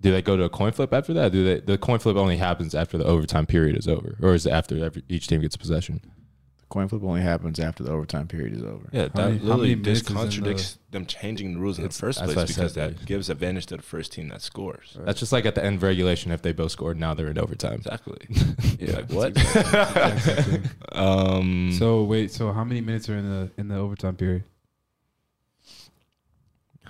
[0.00, 1.32] Do they go to a coin flip after that?
[1.32, 1.60] Do they?
[1.60, 4.82] The coin flip only happens after the overtime period is over, or is it after
[4.82, 6.00] every, each team gets possession?
[6.70, 8.88] The coin flip only happens after the overtime period is over.
[8.92, 11.54] Yeah, How that many- how literally many this minutes is in the- contradicts them changing
[11.54, 13.06] the rules in the first place because said, that dude.
[13.06, 14.96] gives advantage to the first team that scores.
[15.04, 16.30] That's just like at the end of regulation.
[16.30, 17.82] If they both scored, now they're in overtime.
[17.84, 18.18] Exactly.
[18.78, 18.96] Yeah.
[18.96, 19.28] Like, what?
[19.36, 20.70] Exactly- exact same thing.
[20.92, 24.44] um, So wait, so how many minutes are in the in the overtime period?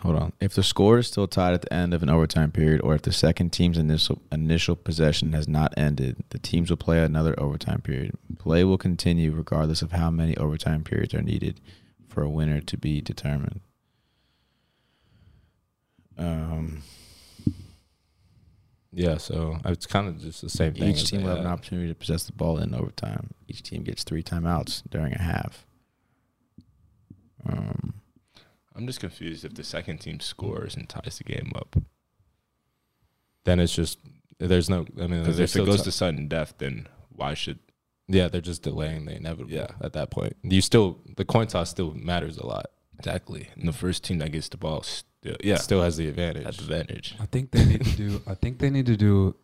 [0.00, 0.32] Hold on.
[0.40, 3.02] If the score is still tied at the end of an overtime period, or if
[3.02, 7.82] the second team's initial initial possession has not ended, the teams will play another overtime
[7.82, 8.16] period.
[8.38, 11.60] Play will continue regardless of how many overtime periods are needed
[12.08, 13.60] for a winner to be determined.
[16.16, 16.82] Um,
[18.92, 20.90] Yeah, so it's kind of just the same thing.
[20.90, 23.30] each team will have an opportunity to possess the ball in overtime.
[23.48, 25.64] Each team gets three timeouts during a half.
[27.46, 27.99] Um,
[28.76, 31.76] I'm just confused if the second team scores and ties the game up.
[33.44, 33.98] Then it's just
[34.38, 34.86] there's no.
[35.00, 37.58] I mean, Because if it goes ti- to sudden death, then why should
[38.08, 39.50] Yeah, they're just delaying the inevitable.
[39.52, 39.68] Yeah.
[39.80, 42.66] At that point, you still the coin toss still matters a lot.
[42.98, 43.48] exactly?
[43.56, 46.46] And the first team that gets the ball, still, yeah, still has the advantage.
[46.46, 47.16] advantage.
[47.20, 48.22] I think they need to do.
[48.26, 49.34] I think they need to do.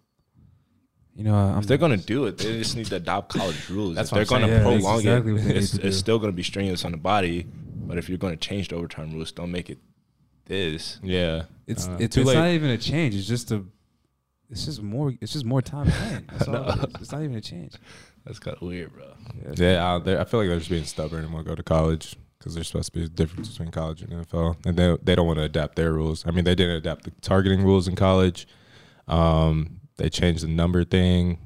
[1.14, 3.94] You know, I'm, If they're gonna do it, they just need to adopt college rules.
[3.96, 4.80] That's if what they're I'm gonna saying.
[4.80, 7.46] Yeah, prolong exactly it, it's, to it's still gonna be strenuous on the body.
[7.86, 9.78] But if you're gonna change the overtime rules, don't make it
[10.46, 10.98] this.
[11.02, 13.14] yeah, It's Uh, it's, it's not even a change.
[13.14, 13.64] It's just a.
[14.48, 15.12] It's just more.
[15.20, 16.24] It's just more time playing.
[16.30, 17.12] That's all it is.
[17.12, 17.74] Not even a change.
[18.24, 19.12] That's kind of weird, bro.
[19.54, 19.84] yeah.
[19.84, 22.54] I, I feel like they're just being stubborn and want to go to college because
[22.54, 25.38] there's supposed to be a difference between college and NFL, and they they don't want
[25.38, 26.24] to adapt their rules.
[26.26, 28.46] I mean, they didn't adapt the targeting rules in college.
[29.08, 31.38] Um, they changed the number thing.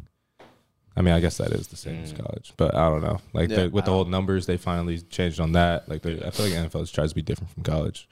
[1.01, 2.19] I mean, I guess that is the same as Mm.
[2.23, 3.21] college, but I don't know.
[3.33, 5.89] Like Yeah, they- with the I whole numbers, they finally changed on that.
[5.89, 8.07] Like I feel like NFL just tries to be different from college.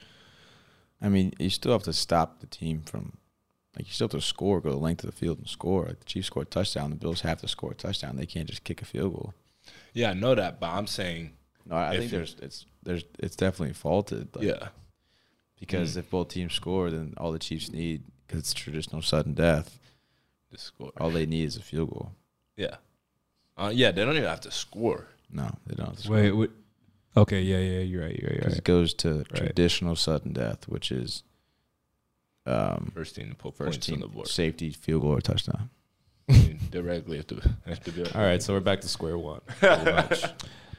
[0.99, 3.17] I mean, you still have to stop the team from,
[3.77, 5.85] like, you still have to score, go the length of the field and score.
[5.85, 8.15] Like, the Chiefs score a touchdown, the Bills have to score a touchdown.
[8.17, 9.33] They can't just kick a field goal.
[9.93, 11.33] Yeah, I know that, but I'm saying,
[11.65, 14.35] No, I think you- there's it's there's it's definitely faulted.
[14.35, 14.69] Like, yeah,
[15.59, 19.75] because if both teams score, then all the Chiefs need because it's traditional sudden death.
[20.51, 20.91] to score.
[20.99, 22.11] All they need is a field goal.
[22.59, 22.75] Yeah.
[23.57, 25.07] Uh, yeah, they don't even have to score.
[25.31, 25.87] No, they don't.
[25.87, 26.35] Have to score.
[26.35, 26.49] Wait.
[27.17, 28.57] Okay, yeah, yeah, you're right, you're right, you're Because right.
[28.59, 31.23] it goes to traditional sudden death, which is
[32.45, 34.27] um, First team to put first points team on the board.
[34.27, 35.69] safety, field goal, or touchdown.
[36.29, 38.15] I directly have to have to do it.
[38.15, 39.41] All right, so we're back to square one.
[39.59, 40.23] pretty much.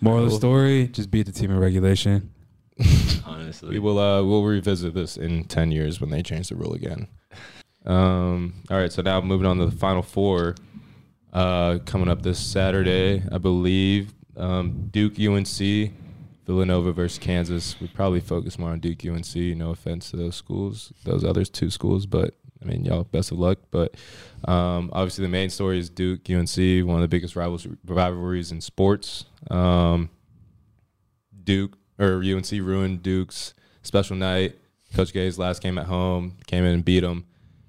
[0.01, 2.33] Moral of the story: just beat the team in regulation.
[3.27, 3.71] honestly.
[3.71, 7.09] We will uh we'll revisit this in ten years when they change the rule again.
[7.87, 10.55] Um all right, so now moving on to the final four.
[11.33, 14.13] Uh coming up this Saturday, I believe.
[14.37, 15.93] Um Duke UNC,
[16.47, 17.81] Villanova versus Kansas.
[17.81, 21.71] We probably focus more on Duke UNC, no offense to those schools, those other two
[21.71, 23.59] schools, but I mean y'all best of luck.
[23.71, 23.95] But
[24.45, 28.61] um obviously the main story is Duke UNC, one of the biggest rivals rivalries in
[28.61, 29.25] sports.
[29.51, 30.11] Um
[31.45, 34.57] Duke or UNC ruined Duke's special night.
[34.95, 37.25] Coach K's last game at home came in and beat them,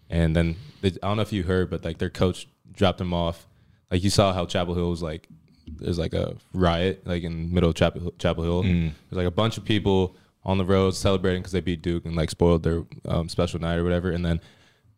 [0.10, 3.14] and then they, I don't know if you heard, but like their coach dropped them
[3.14, 3.48] off.
[3.92, 5.28] Like you saw how Chapel Hill was like,
[5.68, 8.64] there's like a riot like in middle of Chapel Chapel Hill.
[8.64, 12.16] There's like a bunch of people on the road celebrating because they beat Duke and
[12.16, 14.42] like spoiled their um, special night or whatever, and then.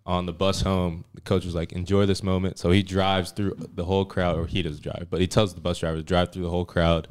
[0.06, 3.56] On the bus home, the coach was like, "Enjoy this moment." So he drives through
[3.74, 6.34] the whole crowd, or he doesn't drive, but he tells the bus driver to drive
[6.34, 7.08] through the whole crowd,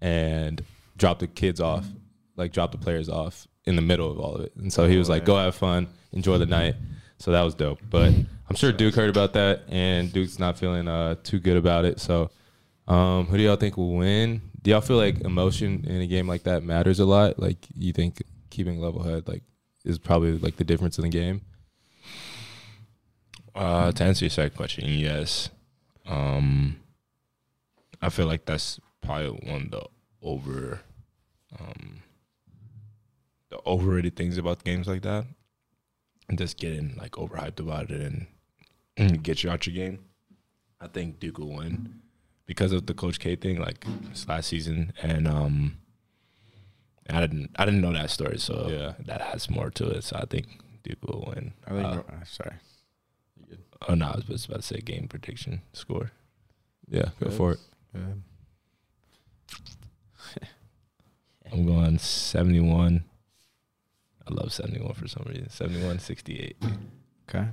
[0.00, 0.60] and
[0.96, 1.86] drop the kids off,
[2.34, 4.52] like drop the players off in the middle of all of it.
[4.56, 6.74] And so he was like, "Go have fun, enjoy the night."
[7.18, 7.80] So that was dope.
[7.88, 8.12] But
[8.48, 12.00] I'm sure Duke heard about that, and Duke's not feeling uh, too good about it.
[12.00, 12.30] So,
[12.86, 14.42] um, who do y'all think will win?
[14.62, 17.38] Do y'all feel like emotion in a game like that matters a lot?
[17.38, 19.42] Like you think keeping level head like
[19.84, 21.42] is probably like the difference in the game?
[23.54, 25.50] Uh, to answer your second question, yes.
[26.06, 26.80] Um,
[28.02, 29.86] I feel like that's probably one of the
[30.22, 30.80] over,
[31.58, 32.02] um,
[33.50, 35.24] the overrated things about games like that.
[36.28, 38.26] And just getting like overhyped about it and,
[38.96, 39.98] and get you out your game.
[40.80, 42.00] I think Duke will win
[42.46, 45.78] because of the Coach K thing, like this last season, and um,
[47.10, 48.92] I didn't I didn't know that story, so Yeah.
[49.06, 50.04] that has more to it.
[50.04, 50.46] So I think
[50.82, 51.52] Duke will win.
[51.66, 51.84] I think.
[51.86, 52.54] Uh, uh, sorry.
[53.88, 56.10] Oh no, I was just about to say game prediction score.
[56.88, 57.58] Yeah, go for it.
[57.94, 58.22] Good.
[61.52, 63.04] I'm going 71.
[64.28, 65.50] I love 71 for some reason.
[65.50, 66.56] 71 68.
[67.28, 67.46] Okay.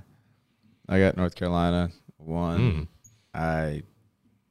[0.90, 2.60] I got North Carolina one.
[2.60, 2.88] Mm.
[3.34, 3.84] I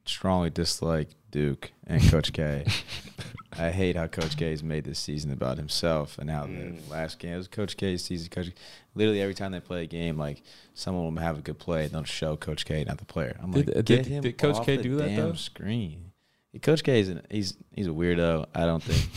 [0.04, 2.66] strongly dislike Duke and Coach K.
[3.52, 7.18] I hate how Coach K has made this season about himself and how the last
[7.18, 8.28] game it was Coach K's season.
[8.30, 8.50] Coach,
[8.94, 10.42] literally every time they play a game, like
[10.74, 13.36] someone will have a good play, and they'll show Coach K, not the player.
[13.42, 15.34] I'm like, Did- get did- him did Coach off K the do that, damn though?
[15.34, 16.09] Screen.
[16.58, 18.46] Coach K is an, he's he's a weirdo.
[18.54, 18.98] I don't think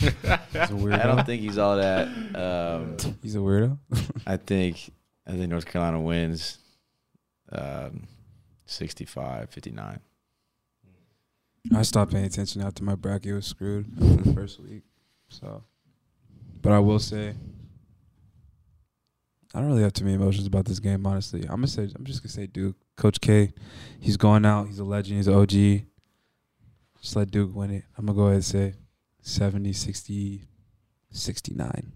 [0.52, 1.02] He's a weirdo.
[1.02, 2.06] I don't think he's all that.
[2.36, 3.76] Um, He's a weirdo.
[4.26, 4.92] I think
[5.26, 6.58] I think North Carolina wins
[7.50, 8.06] um
[8.66, 10.00] 65 59.
[11.74, 14.82] I stopped paying attention after my bracket was screwed after the first week.
[15.28, 15.64] So,
[16.62, 17.34] but I will say,
[19.54, 21.04] I don't really have too many emotions about this game.
[21.04, 22.76] Honestly, I'm gonna say, I'm just gonna say Duke.
[22.96, 23.52] Coach K,
[23.98, 24.68] he's going out.
[24.68, 25.16] He's a legend.
[25.16, 25.86] He's an OG.
[27.04, 27.84] Just let Duke win it.
[27.98, 28.74] I'm gonna go ahead and say
[29.20, 30.42] 70, 60,
[31.10, 31.92] 69.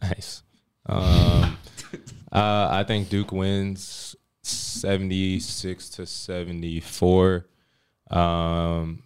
[0.00, 0.42] Nice.
[0.86, 1.58] Um,
[2.32, 7.46] uh, I think Duke wins 76 to 74.
[8.10, 9.02] Um,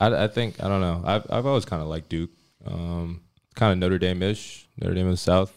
[0.00, 1.04] I, I think, I don't know.
[1.04, 2.32] I've, I've always kind of liked Duke.
[2.66, 3.22] Um,
[3.54, 5.56] kind of Notre Dame ish, Notre Dame of the South.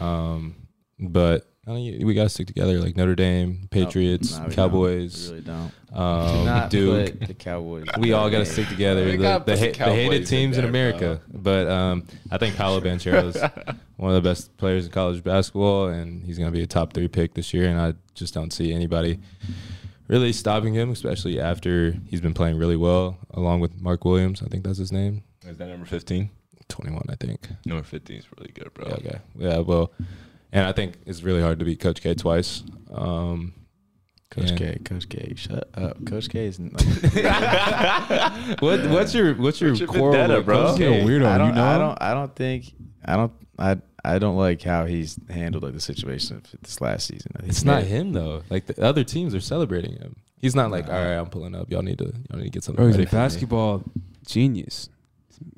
[0.00, 0.66] Um,
[0.98, 4.54] but we got to stick together like Notre Dame, Patriots, No, we don't.
[4.54, 5.72] Cowboys, We really don't.
[5.92, 7.18] Um, not Duke.
[7.26, 7.86] the Cowboys.
[7.98, 9.04] We all got to stick together.
[9.04, 11.20] We The, gotta the, the ha- the hated Cowboys in teams in, there, America.
[11.32, 15.88] But um, I think Paolo Banchero is one of the best players in college basketball,
[15.88, 17.68] and he's going to be a top three pick this year.
[17.68, 19.18] And I just don't see anybody
[20.08, 24.42] really stopping him, especially after he's been playing really well, along with Mark Williams.
[24.42, 25.22] I think that's his name.
[25.44, 26.30] Is that number 15?
[26.68, 27.48] 21, I think.
[27.64, 28.88] Number 15 is really good, bro.
[28.88, 29.18] Yeah, okay.
[29.38, 29.92] Yeah, well,
[30.52, 32.62] and I think it's really hard to beat Coach K twice.
[32.92, 33.52] Um,
[34.30, 34.56] Coach Yeah.
[34.56, 36.04] K, Coach K, shut up.
[36.06, 36.72] Coach K is like,
[38.60, 40.66] what what's your what's your, What's your quarrel vendetta, bro?
[40.72, 41.26] Coach You're weirdo.
[41.26, 42.72] I don't, you know I don't, I don't think,
[43.04, 47.06] I don't, I, I don't like how he's handled like the situation of this last
[47.08, 47.32] season.
[47.36, 48.42] I think It's not made- him though.
[48.50, 50.16] Like the other teams are celebrating him.
[50.38, 51.70] He's not like, all right, I'm pulling up.
[51.70, 52.76] Y'all need to, y'all need to get something.
[52.76, 53.82] Bro, he's ready a basketball
[54.26, 54.90] genius.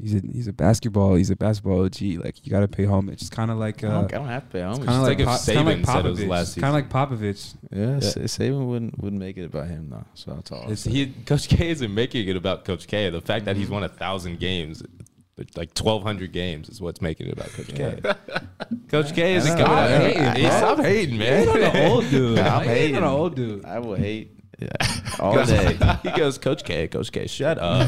[0.01, 1.15] He's a he's a basketball.
[1.15, 2.01] He's a basketball OG.
[2.23, 3.21] Like you got to pay homage.
[3.21, 4.85] It's kind of like I uh, don't, I don't have to pay homage.
[4.87, 6.61] kind of like like, if Po- like Saban said it was Popovich.
[6.61, 7.55] Kind of like Popovich.
[7.73, 7.99] yeah, Yeah.
[8.27, 10.05] Saban wouldn't wouldn't make it about him though.
[10.15, 10.63] So that's all.
[10.63, 13.11] I'll It's, he, Coach K isn't making it about Coach K.
[13.11, 14.83] The fact that he's won a thousand games,
[15.57, 18.01] like 1,200 games, is what's making it about Coach K.
[18.89, 19.65] Coach K is I know.
[19.65, 19.91] coming out.
[19.93, 20.51] I'm hating, hey, bro.
[20.51, 21.47] stop hating, man.
[21.47, 22.39] the old dude.
[22.41, 22.97] I'm Like, he ain't hating.
[22.97, 23.65] an old dude.
[23.65, 24.69] I will hate yeah,
[25.21, 25.79] all day.
[26.03, 27.87] he goes, Coach K, Coach K, shut up.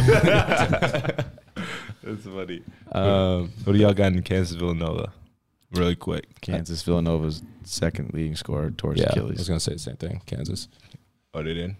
[2.02, 2.62] That's funny.
[2.92, 5.12] um, What do y'all got in Kansas Villanova?
[5.72, 6.40] Really quick.
[6.40, 10.20] Kansas Villanova's second leading scorer towards yeah, I was gonna say the same thing.
[10.26, 10.66] Kansas.
[11.32, 11.76] Oh, they didn't.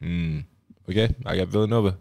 [0.00, 0.38] Hmm.
[0.88, 1.96] Okay, I got Villanova.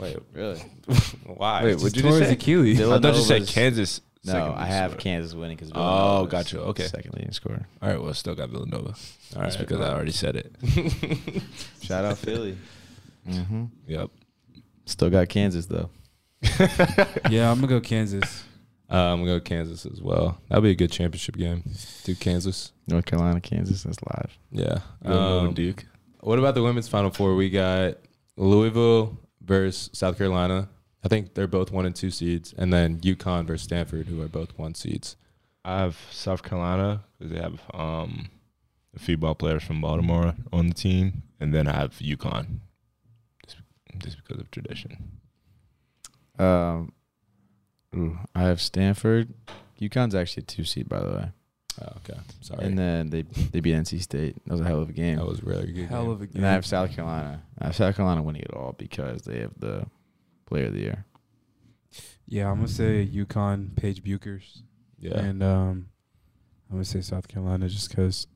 [0.00, 0.58] Wait, really?
[1.26, 1.62] why?
[1.64, 2.32] Wait, what'd you just Towards say?
[2.32, 2.80] Achilles.
[2.80, 4.00] I thought you said Kansas.
[4.24, 5.00] No, I have scorer.
[5.00, 6.60] Kansas winning because Oh, gotcha.
[6.60, 6.84] Okay.
[6.86, 7.66] second leading scorer.
[7.80, 8.88] All right, well, still got Villanova.
[9.36, 10.54] All That's right, because I already said it.
[11.82, 12.56] Shout out Philly.
[13.26, 14.10] hmm yep.
[14.86, 15.90] Still got Kansas though.
[17.30, 18.44] yeah, I'm gonna go Kansas.
[18.90, 20.38] Uh, I'm gonna go Kansas as well.
[20.48, 21.62] That'll be a good championship game.
[22.04, 22.72] Duke, Kansas.
[22.88, 23.82] North Carolina, Kansas.
[23.82, 24.38] That's live.
[24.50, 24.78] Yeah.
[25.04, 25.84] Um, Duke.
[26.20, 27.34] What about the women's final four?
[27.34, 27.98] We got
[28.36, 30.68] Louisville versus South Carolina.
[31.04, 34.28] I think they're both one and two seeds, and then UConn versus Stanford, who are
[34.28, 35.16] both one seeds.
[35.64, 38.28] I have South Carolina because they have um,
[38.94, 42.60] a few ball players from Baltimore on the team, and then I have UConn
[43.46, 43.58] just,
[43.98, 45.19] just because of tradition.
[46.40, 46.92] Um,
[47.94, 49.32] ooh, I have Stanford.
[49.80, 51.28] UConn's actually a two seed, by the way.
[51.82, 52.64] Oh, okay, sorry.
[52.66, 54.36] And then they they beat NC State.
[54.46, 55.16] That was a hell of a game.
[55.16, 55.88] that was a really good.
[55.88, 56.10] Hell game.
[56.10, 56.36] of a game.
[56.36, 57.42] and I have South Carolina.
[57.58, 59.86] I have South Carolina winning it all because they have the
[60.46, 61.04] player of the year.
[62.26, 64.62] Yeah, I'm gonna say UConn, Paige Bueckers,
[64.98, 65.18] Yeah.
[65.18, 65.88] and um,
[66.68, 68.26] I'm gonna say South Carolina just because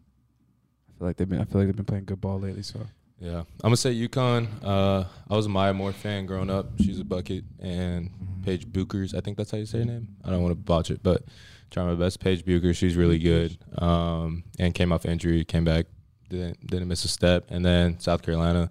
[0.88, 2.62] I feel like they've been I feel like they've been playing good ball lately.
[2.62, 2.81] So
[3.20, 4.48] Yeah, I'm gonna say UConn.
[4.62, 6.66] Uh, I was a Maya Moore fan growing up.
[6.79, 8.11] She's a bucket, and
[8.44, 9.14] Paige Bueckers.
[9.16, 10.09] I think that's how you say her name.
[10.24, 11.22] I don't want to botch it, but
[11.70, 12.20] try my best.
[12.20, 12.77] Paige Bueckers.
[12.77, 13.57] She's really good.
[13.79, 15.87] Um, and came off injury, came back,
[16.29, 17.46] didn't didn't miss a step.
[17.50, 18.70] And then South Carolina.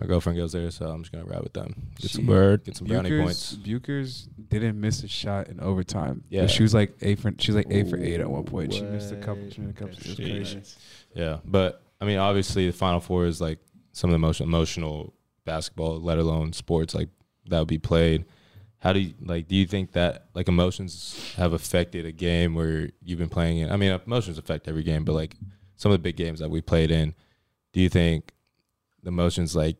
[0.00, 1.74] My girlfriend goes there, so I'm just gonna ride with them.
[2.00, 2.64] Get some Word.
[2.64, 3.54] get some brownie points.
[3.56, 6.24] Bueckers didn't miss a shot in overtime.
[6.30, 6.46] Yeah.
[6.46, 8.72] she was like eight for she was like eight for eight at one point.
[8.72, 9.50] She missed a couple.
[9.50, 9.94] She missed a couple.
[9.98, 10.62] It was crazy.
[11.14, 13.60] Yeah, but I mean, obviously, the Final Four is like
[13.92, 17.08] some of the most emotional basketball, let alone sports, like
[17.46, 18.24] that would be played.
[18.78, 19.46] How do you like?
[19.46, 23.70] Do you think that like emotions have affected a game where you've been playing it?
[23.70, 25.36] I mean, emotions affect every game, but like
[25.76, 27.14] some of the big games that we played in,
[27.72, 28.32] do you think
[29.04, 29.76] the emotions like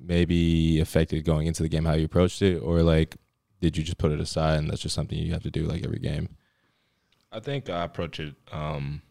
[0.00, 3.18] maybe affected going into the game how you approached it, or like
[3.60, 5.84] did you just put it aside and that's just something you have to do like
[5.84, 6.30] every game?
[7.30, 8.34] I think I approach it.
[8.50, 9.02] Um,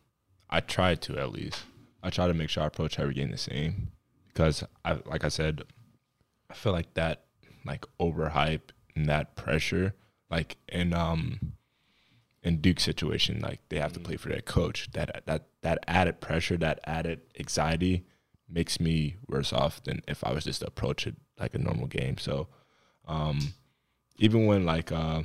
[0.50, 1.64] I try to at least.
[2.04, 3.92] I try to make sure I approach every game the same
[4.28, 5.64] because I, like I said,
[6.50, 7.26] I feel like that
[7.66, 9.94] like overhype and that pressure,
[10.30, 11.54] like in um,
[12.44, 14.90] in Duke's situation, like they have to play for their coach.
[14.94, 18.06] That that that added pressure, that added anxiety,
[18.50, 21.88] makes me worse off than if I was just to approach it like a normal
[21.88, 22.18] game.
[22.18, 22.48] So,
[23.08, 23.54] um,
[24.18, 25.24] even when like uh,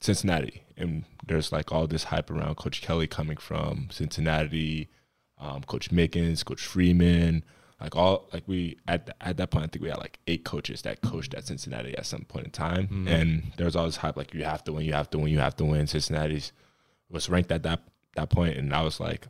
[0.00, 4.88] Cincinnati and there's like all this hype around Coach Kelly coming from Cincinnati,
[5.38, 7.44] um, Coach Mickens, Coach Freeman,
[7.80, 10.44] like all like we at the, at that point I think we had like eight
[10.44, 13.96] coaches that coached at Cincinnati at some point in time, and there was all this
[13.96, 15.86] hype like you have to win, you have to win, you have to win.
[15.86, 16.52] Cincinnati's
[17.10, 17.82] was ranked at that
[18.14, 19.28] that point, and I was like.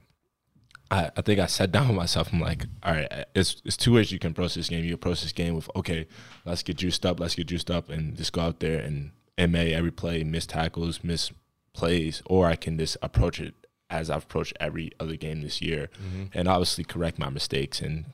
[0.88, 2.32] I, I think I sat down with myself.
[2.32, 4.84] I'm like, all right, it's it's two ways you can approach this game.
[4.84, 6.06] You approach this game with, okay,
[6.44, 9.74] let's get juiced up, let's get juiced up, and just go out there and MA
[9.74, 11.32] every play, miss tackles, miss
[11.72, 15.90] plays, or I can just approach it as I've approached every other game this year,
[16.34, 18.06] and obviously correct my mistakes and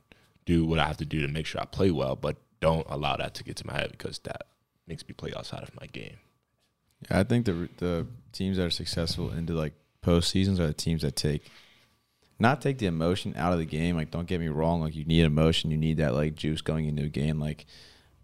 [0.45, 3.17] do what I have to do to make sure I play well, but don't allow
[3.17, 4.47] that to get to my head because that
[4.87, 6.17] makes me play outside of my game.
[7.11, 11.03] Yeah, I think the the teams that are successful into like postseasons are the teams
[11.03, 11.51] that take
[12.39, 13.97] not take the emotion out of the game.
[13.97, 14.81] Like, don't get me wrong.
[14.81, 17.39] Like, you need emotion, you need that like juice going into a game.
[17.39, 17.67] Like,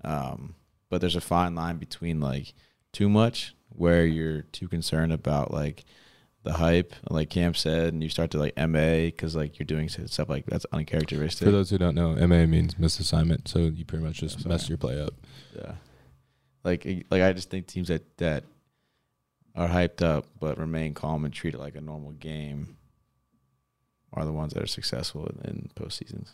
[0.05, 0.55] um,
[0.91, 2.53] but there's a fine line between like
[2.93, 5.85] too much, where you're too concerned about like
[6.49, 9.89] the hype, like Cam said, and you start to like MA because like you're doing
[9.91, 11.45] stuff like that's uncharacteristic.
[11.45, 14.67] For those who don't know, MA means missed assignment, so you pretty much just mess
[14.67, 15.13] your play up.
[15.55, 15.73] Yeah.
[16.65, 18.45] Like like I just think teams that that
[19.55, 22.79] are hyped up but remain calm and treat it like a normal game
[24.15, 26.31] are the ones that are successful in, in postseasons.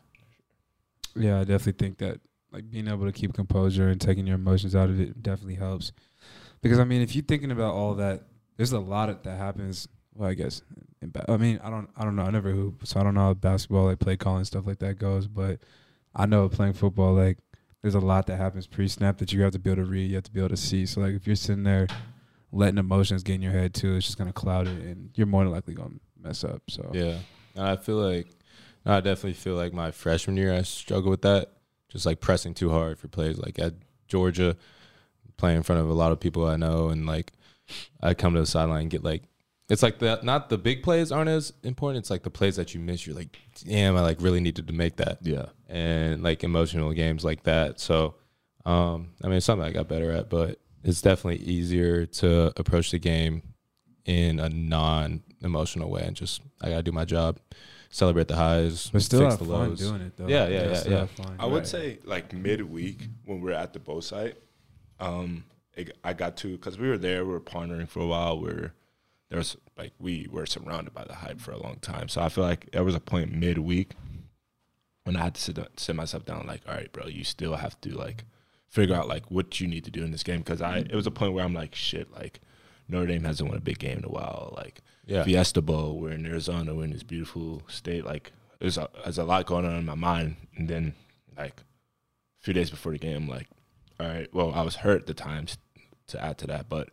[1.16, 2.21] Yeah, I definitely think that
[2.52, 5.90] like being able to keep composure and taking your emotions out of it definitely helps.
[6.62, 8.23] Because I mean, if you're thinking about all that,
[8.56, 9.88] there's a lot of, that happens.
[10.15, 10.62] Well, I guess.
[11.29, 12.23] I mean, I don't, I don't know.
[12.23, 14.98] I never hoop, so I don't know how basketball, like play calling stuff like that
[14.98, 15.27] goes.
[15.27, 15.58] But
[16.15, 17.38] I know playing football, like
[17.83, 20.15] there's a lot that happens pre-snap that you have to be able to read, you
[20.15, 20.87] have to be able to see.
[20.87, 21.87] So like if you're sitting there
[22.52, 25.44] letting emotions get in your head too, it's just gonna cloud it, and you're more
[25.44, 26.62] than likely gonna mess up.
[26.71, 27.19] So Yeah,
[27.54, 28.29] and I feel like
[28.87, 31.50] I definitely feel like my freshman year I struggled with that,
[31.90, 33.38] just like pressing too hard for plays.
[33.38, 33.75] Like at
[34.08, 34.56] Georgia,
[35.37, 37.33] playing in front of a lot of people I know, and like
[38.00, 39.25] I come to the sideline and get like
[39.75, 41.98] it's like the not the big plays aren't as important.
[42.02, 43.06] It's like the plays that you miss.
[43.06, 45.18] You're like, damn, I like really needed to make that.
[45.22, 45.46] Yeah.
[45.68, 47.79] and like emotional games like that.
[47.81, 48.14] So,
[48.64, 52.90] um, I mean, it's something I got better at, but it's definitely easier to approach
[52.90, 53.42] the game
[54.06, 57.38] in a non-emotional way and just I gotta do my job,
[57.90, 59.79] celebrate the highs, But still fix have the fun lows.
[59.81, 60.29] doing it though.
[60.29, 61.27] Yeah, yeah, yeah, still yeah.
[61.38, 64.37] I would say like midweek when we are at the boat site,
[65.00, 65.44] um,
[65.75, 68.38] it, I got to because we were there, we were partnering for a while.
[68.40, 68.72] We're
[69.35, 72.28] there was like we were surrounded by the hype for a long time, so I
[72.28, 73.94] feel like there was a point midweek
[75.02, 77.56] when I had to sit down- sit myself down, like, all right, bro, you still
[77.56, 78.22] have to like
[78.68, 81.08] figure out like what you need to do in this game because I it was
[81.08, 82.42] a point where I'm like, shit, like
[82.88, 85.24] Notre Dame hasn't won a big game in a while, like Yeah.
[85.24, 88.04] Fiesta Bowl, we're in Arizona, we're in this beautiful state.
[88.04, 88.30] Like
[88.60, 90.37] there's a, there's a lot going on in my mind.
[90.56, 90.94] And then
[91.37, 93.48] like a few days before the game, like,
[93.98, 95.58] all right, well, I was hurt at the times
[96.06, 96.90] to add to that, but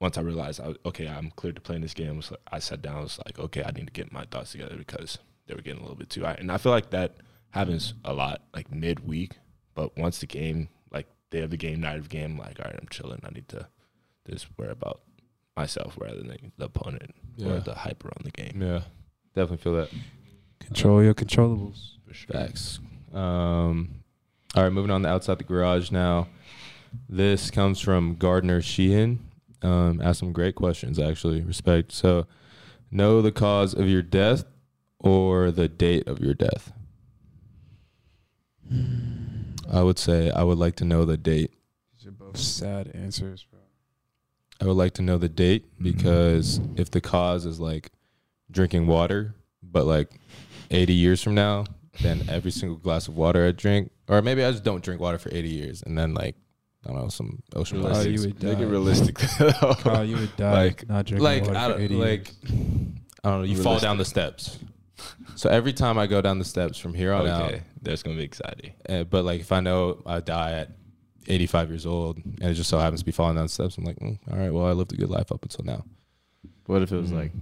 [0.00, 2.20] once I realized, I was, okay, I'm cleared to play in this game,
[2.50, 4.76] I I sat down, I was like, okay, I need to get my thoughts together
[4.76, 6.34] because they were getting a little bit too high.
[6.38, 7.16] And I feel like that
[7.50, 9.32] happens a lot, like midweek.
[9.74, 12.66] But once the game, like day of the game, night of the game, like, all
[12.66, 13.20] right, I'm chilling.
[13.24, 13.68] I need to
[14.28, 15.00] just worry about
[15.56, 17.48] myself rather than the opponent Yeah.
[17.52, 18.60] or the hype around the game.
[18.60, 18.82] Yeah,
[19.34, 19.88] definitely feel that.
[20.60, 21.92] control your controllables.
[22.06, 22.32] For sure.
[22.40, 22.80] Facts.
[23.14, 24.02] Um,
[24.54, 26.28] all right, moving on to outside the garage now.
[27.08, 29.20] This comes from Gardner Sheehan.
[29.62, 31.40] Um, asked some great questions, actually.
[31.40, 31.92] Respect.
[31.92, 32.26] So,
[32.90, 34.44] know the cause of your death
[34.98, 36.72] or the date of your death?
[39.72, 41.52] I would say I would like to know the date.
[41.96, 43.60] These are both sad answers, bro.
[44.60, 47.90] I would like to know the date because if the cause is like
[48.50, 50.18] drinking water, but like
[50.70, 51.64] 80 years from now,
[52.00, 55.18] then every single glass of water I drink, or maybe I just don't drink water
[55.18, 56.36] for 80 years, and then like
[56.86, 58.22] I don't know some ocean Kyle, plastics.
[58.22, 58.64] you would Make it die.
[58.70, 59.14] realistic.
[59.16, 62.08] Kyle, you would die Like- not drinking like water I for don't, 80 like
[62.48, 62.60] years.
[63.24, 63.46] I don't know.
[63.46, 64.58] You fall down the steps.
[65.34, 68.16] So every time I go down the steps from here on out, okay, there's gonna
[68.16, 68.72] be exciting.
[68.88, 70.70] uh, but like if I know I die at
[71.26, 73.84] 85 years old and it just so happens to be falling down the steps, I'm
[73.84, 75.84] like, mm, all right, well I lived a good life up until now.
[76.64, 77.32] What if it was like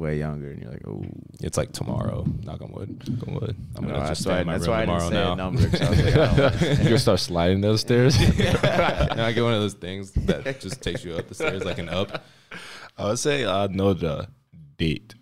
[0.00, 1.04] way younger and you're like, oh,
[1.40, 2.24] It's like tomorrow.
[2.42, 3.08] Knock on wood.
[3.08, 3.56] Knock on wood.
[3.76, 5.10] I'm No, gonna that's just why- stay in my that's room why I didn't tomorrow
[5.10, 5.34] say a now.
[5.34, 8.16] number, 'cause I like, I You're gonna start sliding those stairs.
[8.20, 11.78] and I get one of those things that just takes you up the stairs like
[11.78, 12.24] an up.
[12.98, 14.28] I would say I know the
[14.78, 15.14] date.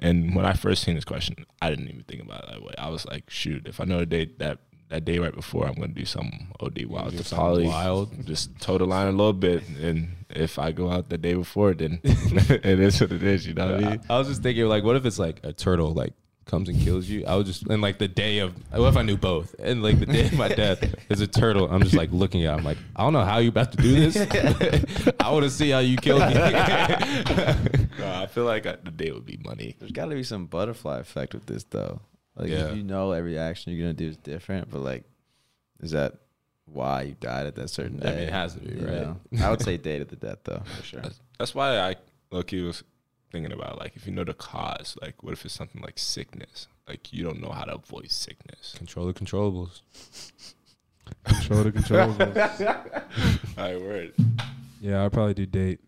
[0.00, 2.72] And when I first seen this question, I didn't even think about it that way.
[2.78, 4.58] I was like, shoot, if I know the date that
[4.90, 6.30] that day right before, I'm gonna do some
[6.60, 7.12] OD wild.
[7.12, 8.26] do to something wild.
[8.26, 9.62] Just toe the line a little bit.
[9.80, 13.46] And if I go out the day before, then it is what it is.
[13.46, 14.00] You know what I mean?
[14.10, 16.12] I was just thinking, like, what if it's like a turtle like
[16.44, 17.24] comes and kills you?
[17.26, 19.54] I was just and like the day of what if I knew both?
[19.60, 21.70] And like the day of my death is a turtle.
[21.70, 22.54] I'm just like looking at.
[22.54, 22.58] it.
[22.58, 24.16] I'm like, I don't know how you about to do this.
[25.20, 26.34] I want to see how you kill me.
[26.34, 29.76] No, I feel like uh, the day would be money.
[29.78, 32.00] there's got to be some butterfly effect with this though.
[32.36, 32.68] Like Yeah.
[32.70, 35.04] if you know every action you're gonna do is different, but like,
[35.80, 36.14] is that
[36.66, 38.08] why you died at that certain day?
[38.08, 39.02] I mean, it has to be, You right?
[39.02, 39.20] know?
[39.44, 41.00] I would say date of the death though, for sure.
[41.00, 41.96] That's, that's why I
[42.30, 42.50] look.
[42.50, 42.82] He was
[43.32, 46.68] thinking about like if you know the cause, like what if it's something like sickness?
[46.88, 48.74] Like you don't know how to avoid sickness.
[48.76, 49.80] Control the controllables.
[51.24, 52.60] Control the controllables.
[53.58, 54.14] All right, word.
[54.80, 55.80] yeah, I'd probably do date.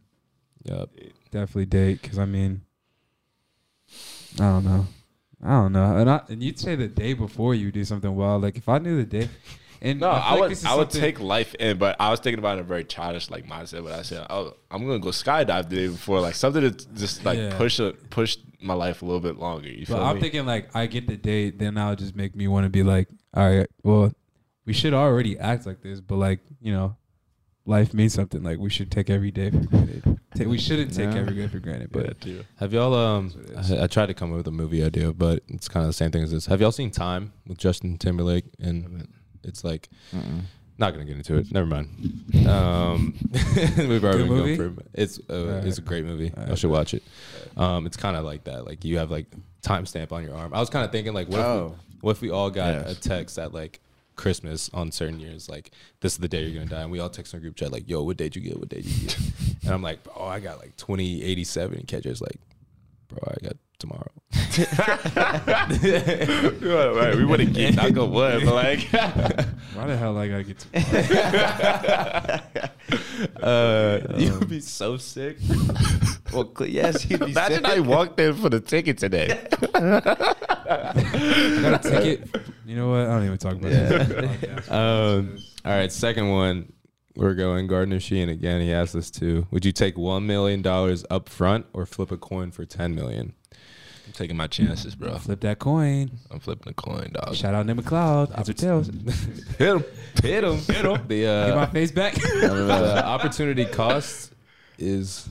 [0.64, 0.90] Yep.
[1.30, 2.60] Definitely date, because I mean,
[4.38, 4.86] I don't know.
[5.42, 5.96] I don't know.
[5.96, 8.42] And, I, and you'd say the day before you do something wild.
[8.42, 9.28] Like if I knew the day,
[9.80, 12.38] and No, I, I, like would I would take life in, but I was thinking
[12.38, 13.82] about it in a very childish like mindset.
[13.82, 17.24] But I said, oh, I'm gonna go skydive the day before, like something to just
[17.24, 17.56] like Yeah.
[17.56, 19.68] push a, push my life a little bit longer.
[19.68, 20.20] You But feel I'm me?
[20.22, 23.08] thinking like I get the date, then that'll just make me want to be like,
[23.34, 24.12] all right, well,
[24.64, 26.94] we should already act like this, but like you know,
[27.66, 28.44] life means something.
[28.44, 30.11] Like we should take every day for granted.
[30.44, 31.20] Ta- we shouldn't take Yeah.
[31.20, 33.28] every day for granted, but yeah, Have y'all um?
[33.28, 33.72] That's what it is.
[33.72, 35.92] I, I tried to come up with a movie idea, but it's kind of the
[35.94, 36.46] same thing as this.
[36.46, 38.44] Have y'all seen Time with Justin Timberlake?
[38.60, 39.08] And
[39.44, 40.42] it's like Mm-mm.
[40.78, 41.50] not gonna get into it.
[41.52, 42.46] Never mind.
[42.46, 44.56] Um, we've already Good been movie?
[44.56, 44.82] going for.
[44.94, 45.64] It's uh, Alright.
[45.66, 46.32] it's a great movie.
[46.36, 47.02] I should watch it.
[47.56, 48.66] Um, it's kind of like that.
[48.66, 49.26] Like you have like
[49.62, 50.52] timestamp on your arm.
[50.54, 51.66] I was kind of thinking like, what if Oh.
[51.68, 52.92] we, what if we all got Yes.
[52.92, 53.80] a text at like
[54.16, 57.10] Christmas on certain years, like this is the day you're gonna die, and we all
[57.10, 58.58] text in a group chat like, yo, what date you get?
[58.58, 59.18] What date you get?
[59.64, 62.38] and I'm like, oh, I got like 2087, and Kedja's like,
[63.08, 64.10] bro, I got tomorrow.
[66.94, 70.58] right, we wouldn't get knock on what, but like why the hell I gotta get
[70.58, 70.68] to?
[73.42, 75.36] Uh, you would be so sick.
[76.32, 77.66] Well, yes, you'd be imagine sick.
[77.66, 79.38] I walked in for the ticket today.
[80.72, 82.28] I got a ticket.
[82.66, 83.00] You know what?
[83.00, 83.88] I don't even talk about Yeah.
[84.04, 84.68] this.
[84.70, 86.72] Um, all right, second one.
[87.14, 88.60] We're going Gardner Sheehan again.
[88.62, 89.46] He asked us to.
[89.50, 93.34] Would you take one million dollars up front or flip a coin for ten million?
[94.06, 95.18] I'm taking my chances, bro.
[95.18, 96.10] Flip that coin.
[96.30, 97.34] I'm flipping a coin, dog.
[97.34, 98.34] Shout out Nick McLeod.
[98.34, 98.86] Heads or tails.
[99.58, 99.84] Hit him!
[100.22, 100.56] Hit him!
[100.58, 101.06] Hit him!
[101.06, 102.14] The Get my uh, face back.
[102.40, 104.32] the opportunity cost
[104.78, 105.28] is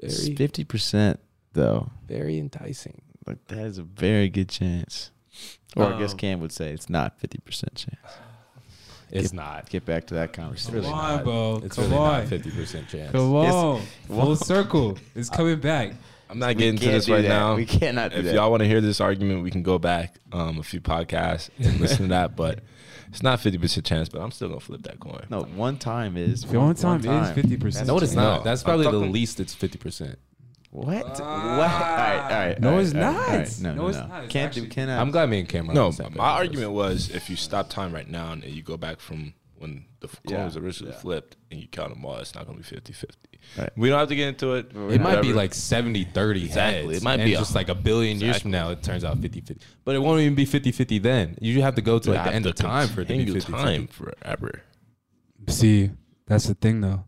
[0.00, 1.20] very Fifty percent
[1.54, 1.90] though.
[2.06, 3.00] very enticing.
[3.26, 5.10] Like that is a very good chance.
[5.76, 7.98] Or I guess Um, Cam would say it's not fifty percent chance.
[9.10, 9.70] It's Get- not.
[9.70, 10.82] Get back to that conversation.
[10.82, 11.60] Come on, bro.
[11.64, 12.20] It's Come really on.
[12.20, 13.12] not fifty percent chance.
[13.12, 13.46] Come on.
[14.08, 14.20] Whoa.
[14.24, 14.98] Full circle.
[15.14, 15.92] It's coming back.
[16.30, 17.28] I'm not We getting to can't this do right that.
[17.28, 17.54] now.
[17.54, 18.34] We cannot do If that.
[18.34, 21.78] y'all want to hear this argument, we can go back um, a few podcasts and
[21.80, 22.34] listen to that.
[22.34, 22.60] But
[23.08, 25.26] it's not 50% chance, but I'm still going to flip that coin.
[25.28, 27.86] No, one time is One time is 50%.
[27.86, 28.44] No, it's No, not.
[28.44, 29.38] That's I'm probably the talking- least.
[29.38, 30.18] It's fifty percent.
[30.74, 31.20] What?
[31.20, 31.58] Ah.
[31.58, 31.70] what?
[31.70, 32.60] All right, all right.
[32.60, 33.14] No, all right, it's all right, not.
[33.14, 33.60] all right.
[33.60, 34.06] No, No, no, it's no.
[34.08, 34.24] not.
[34.24, 34.68] It's Can't actually- do.
[34.70, 35.00] Cannot.
[35.00, 35.74] I'm glad me and Cameron.
[35.76, 38.32] No, on the same page my on argument was if you stop time right now
[38.32, 40.98] and you go back from when the f- coin Yeah, was originally yeah.
[40.98, 43.16] flipped and you count them all, it's not going to be 50 50.
[43.56, 43.70] Right.
[43.76, 44.72] We don't have to get into it.
[44.74, 46.86] It might be like 70 30 Exactly.
[46.88, 46.96] heads.
[46.98, 49.42] It might and be just like a billion years from now, it turns out 50
[49.42, 49.64] 50.
[49.84, 51.38] But it won't even be 50 50 then.
[51.40, 53.52] You have to go to like the end of time for it to be 50
[53.52, 54.62] time forever.
[55.48, 55.90] See,
[56.26, 57.04] that's the thing, though.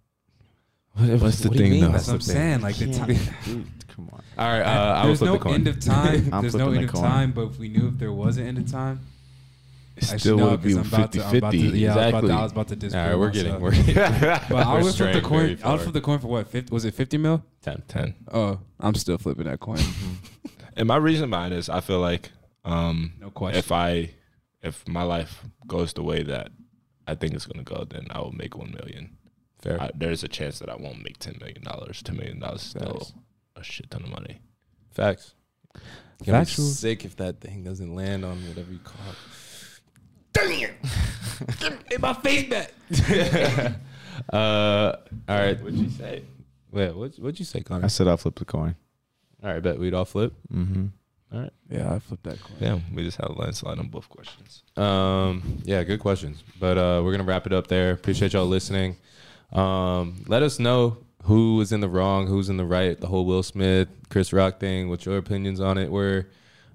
[0.97, 1.88] What's the What do you thing, mean though?
[1.92, 2.61] That's what I'm saying.
[2.62, 3.07] Like the time.
[3.44, 4.22] Dude, come on.
[4.38, 5.55] All right, uh, I will There's flip no the coin.
[5.55, 6.30] end of time.
[6.42, 7.03] There's no end the of coin.
[7.03, 7.32] time.
[7.32, 9.01] But if we knew if there was an end of time,
[9.97, 11.24] It still would be because I'm about 50 to.
[11.26, 11.78] I'm about to 50.
[11.78, 12.28] yeah, I was about Exactly.
[12.28, 13.94] to, I was about to disprove All right, we're getting, we're getting
[14.51, 15.40] But I we're would flip the coin.
[15.44, 15.78] I would far.
[15.78, 16.49] flip the coin for what?
[16.49, 17.42] 50, was it 50 mil?
[17.62, 17.82] 10.
[17.88, 18.14] 10.
[18.32, 19.78] Oh, I'm still flipping that coin.
[20.76, 22.30] And my reason behind this, I feel like
[22.64, 23.59] um, No question.
[23.59, 24.11] if I
[24.62, 26.51] if my life goes the way that
[27.07, 29.16] I think it's gonna go, then I will make one million.
[29.67, 29.83] Fair.
[29.83, 32.03] I, there's a chance that I won't make ten million dollars.
[32.03, 33.12] Ten million dollars is still Facts.
[33.57, 34.41] a shit ton of money.
[34.93, 35.35] Facts.
[36.25, 39.17] Gonna be sick if that thing doesn't land on whatever you call it.
[40.33, 41.81] Damn!
[41.89, 42.73] Get my face back.
[44.33, 44.97] Uh,
[45.29, 45.61] all right.
[45.62, 46.23] What'd you say?
[46.71, 47.85] Wait, what, what'd you say, Connor?
[47.85, 48.75] I said I'll flip the coin.
[49.45, 50.33] All right, bet we'd all flip.
[50.53, 50.87] Mm-hmm.
[51.33, 51.53] All right.
[51.69, 52.57] Yeah, I flipped that coin.
[52.59, 54.62] Damn, we just had a landslide on both questions.
[54.77, 56.43] Um, yeah, good questions.
[56.59, 57.93] But uh, we're gonna wrap it up there.
[57.93, 58.97] Appreciate y'all listening.
[59.57, 62.98] Um, let us know who was in the wrong, who's in the right.
[63.00, 64.88] The whole Will Smith, Chris Rock thing.
[64.88, 66.26] What your opinions on it were.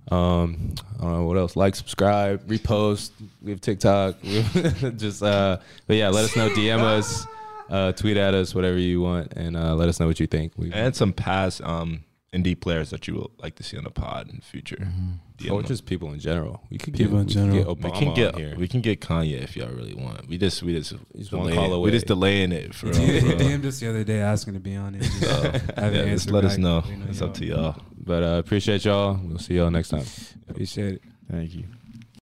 [0.10, 1.56] Um, I don't know what else.
[1.56, 3.12] Like, subscribe, repost.
[3.42, 4.22] We have TikTok.
[4.24, 4.44] We
[4.98, 6.50] just uh, but yeah, let us know.
[6.50, 7.26] DM us,
[7.70, 10.54] uh, tweet at us, whatever you want, and uh, let us know what you think.
[10.58, 12.04] We And some past um
[12.36, 14.78] ND players that you would like to see on the pod in the future.
[14.78, 15.12] Mm-hmm.
[15.44, 16.62] DM or just people in general.
[16.70, 17.76] We could People get, in we general.
[17.76, 18.56] Could we get Obama can get here.
[18.58, 20.28] we can get Kanye if y'all really want.
[20.28, 21.86] We just we just He's one call away.
[21.86, 22.88] We just delaying it for.
[22.96, 23.38] He real, for.
[23.38, 25.02] DM'd the other day asking to be on it.
[25.04, 26.60] Just haven't Yeah, just answered let us back.
[26.60, 26.84] know.
[27.10, 27.76] It's up to y'all.
[28.04, 29.20] But uh, appreciate y'all.
[29.24, 30.06] We'll see y'all next time.
[30.50, 31.02] Appreciate it.
[31.30, 31.64] Thank you.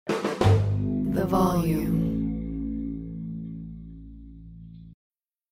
[0.07, 2.08] The volume.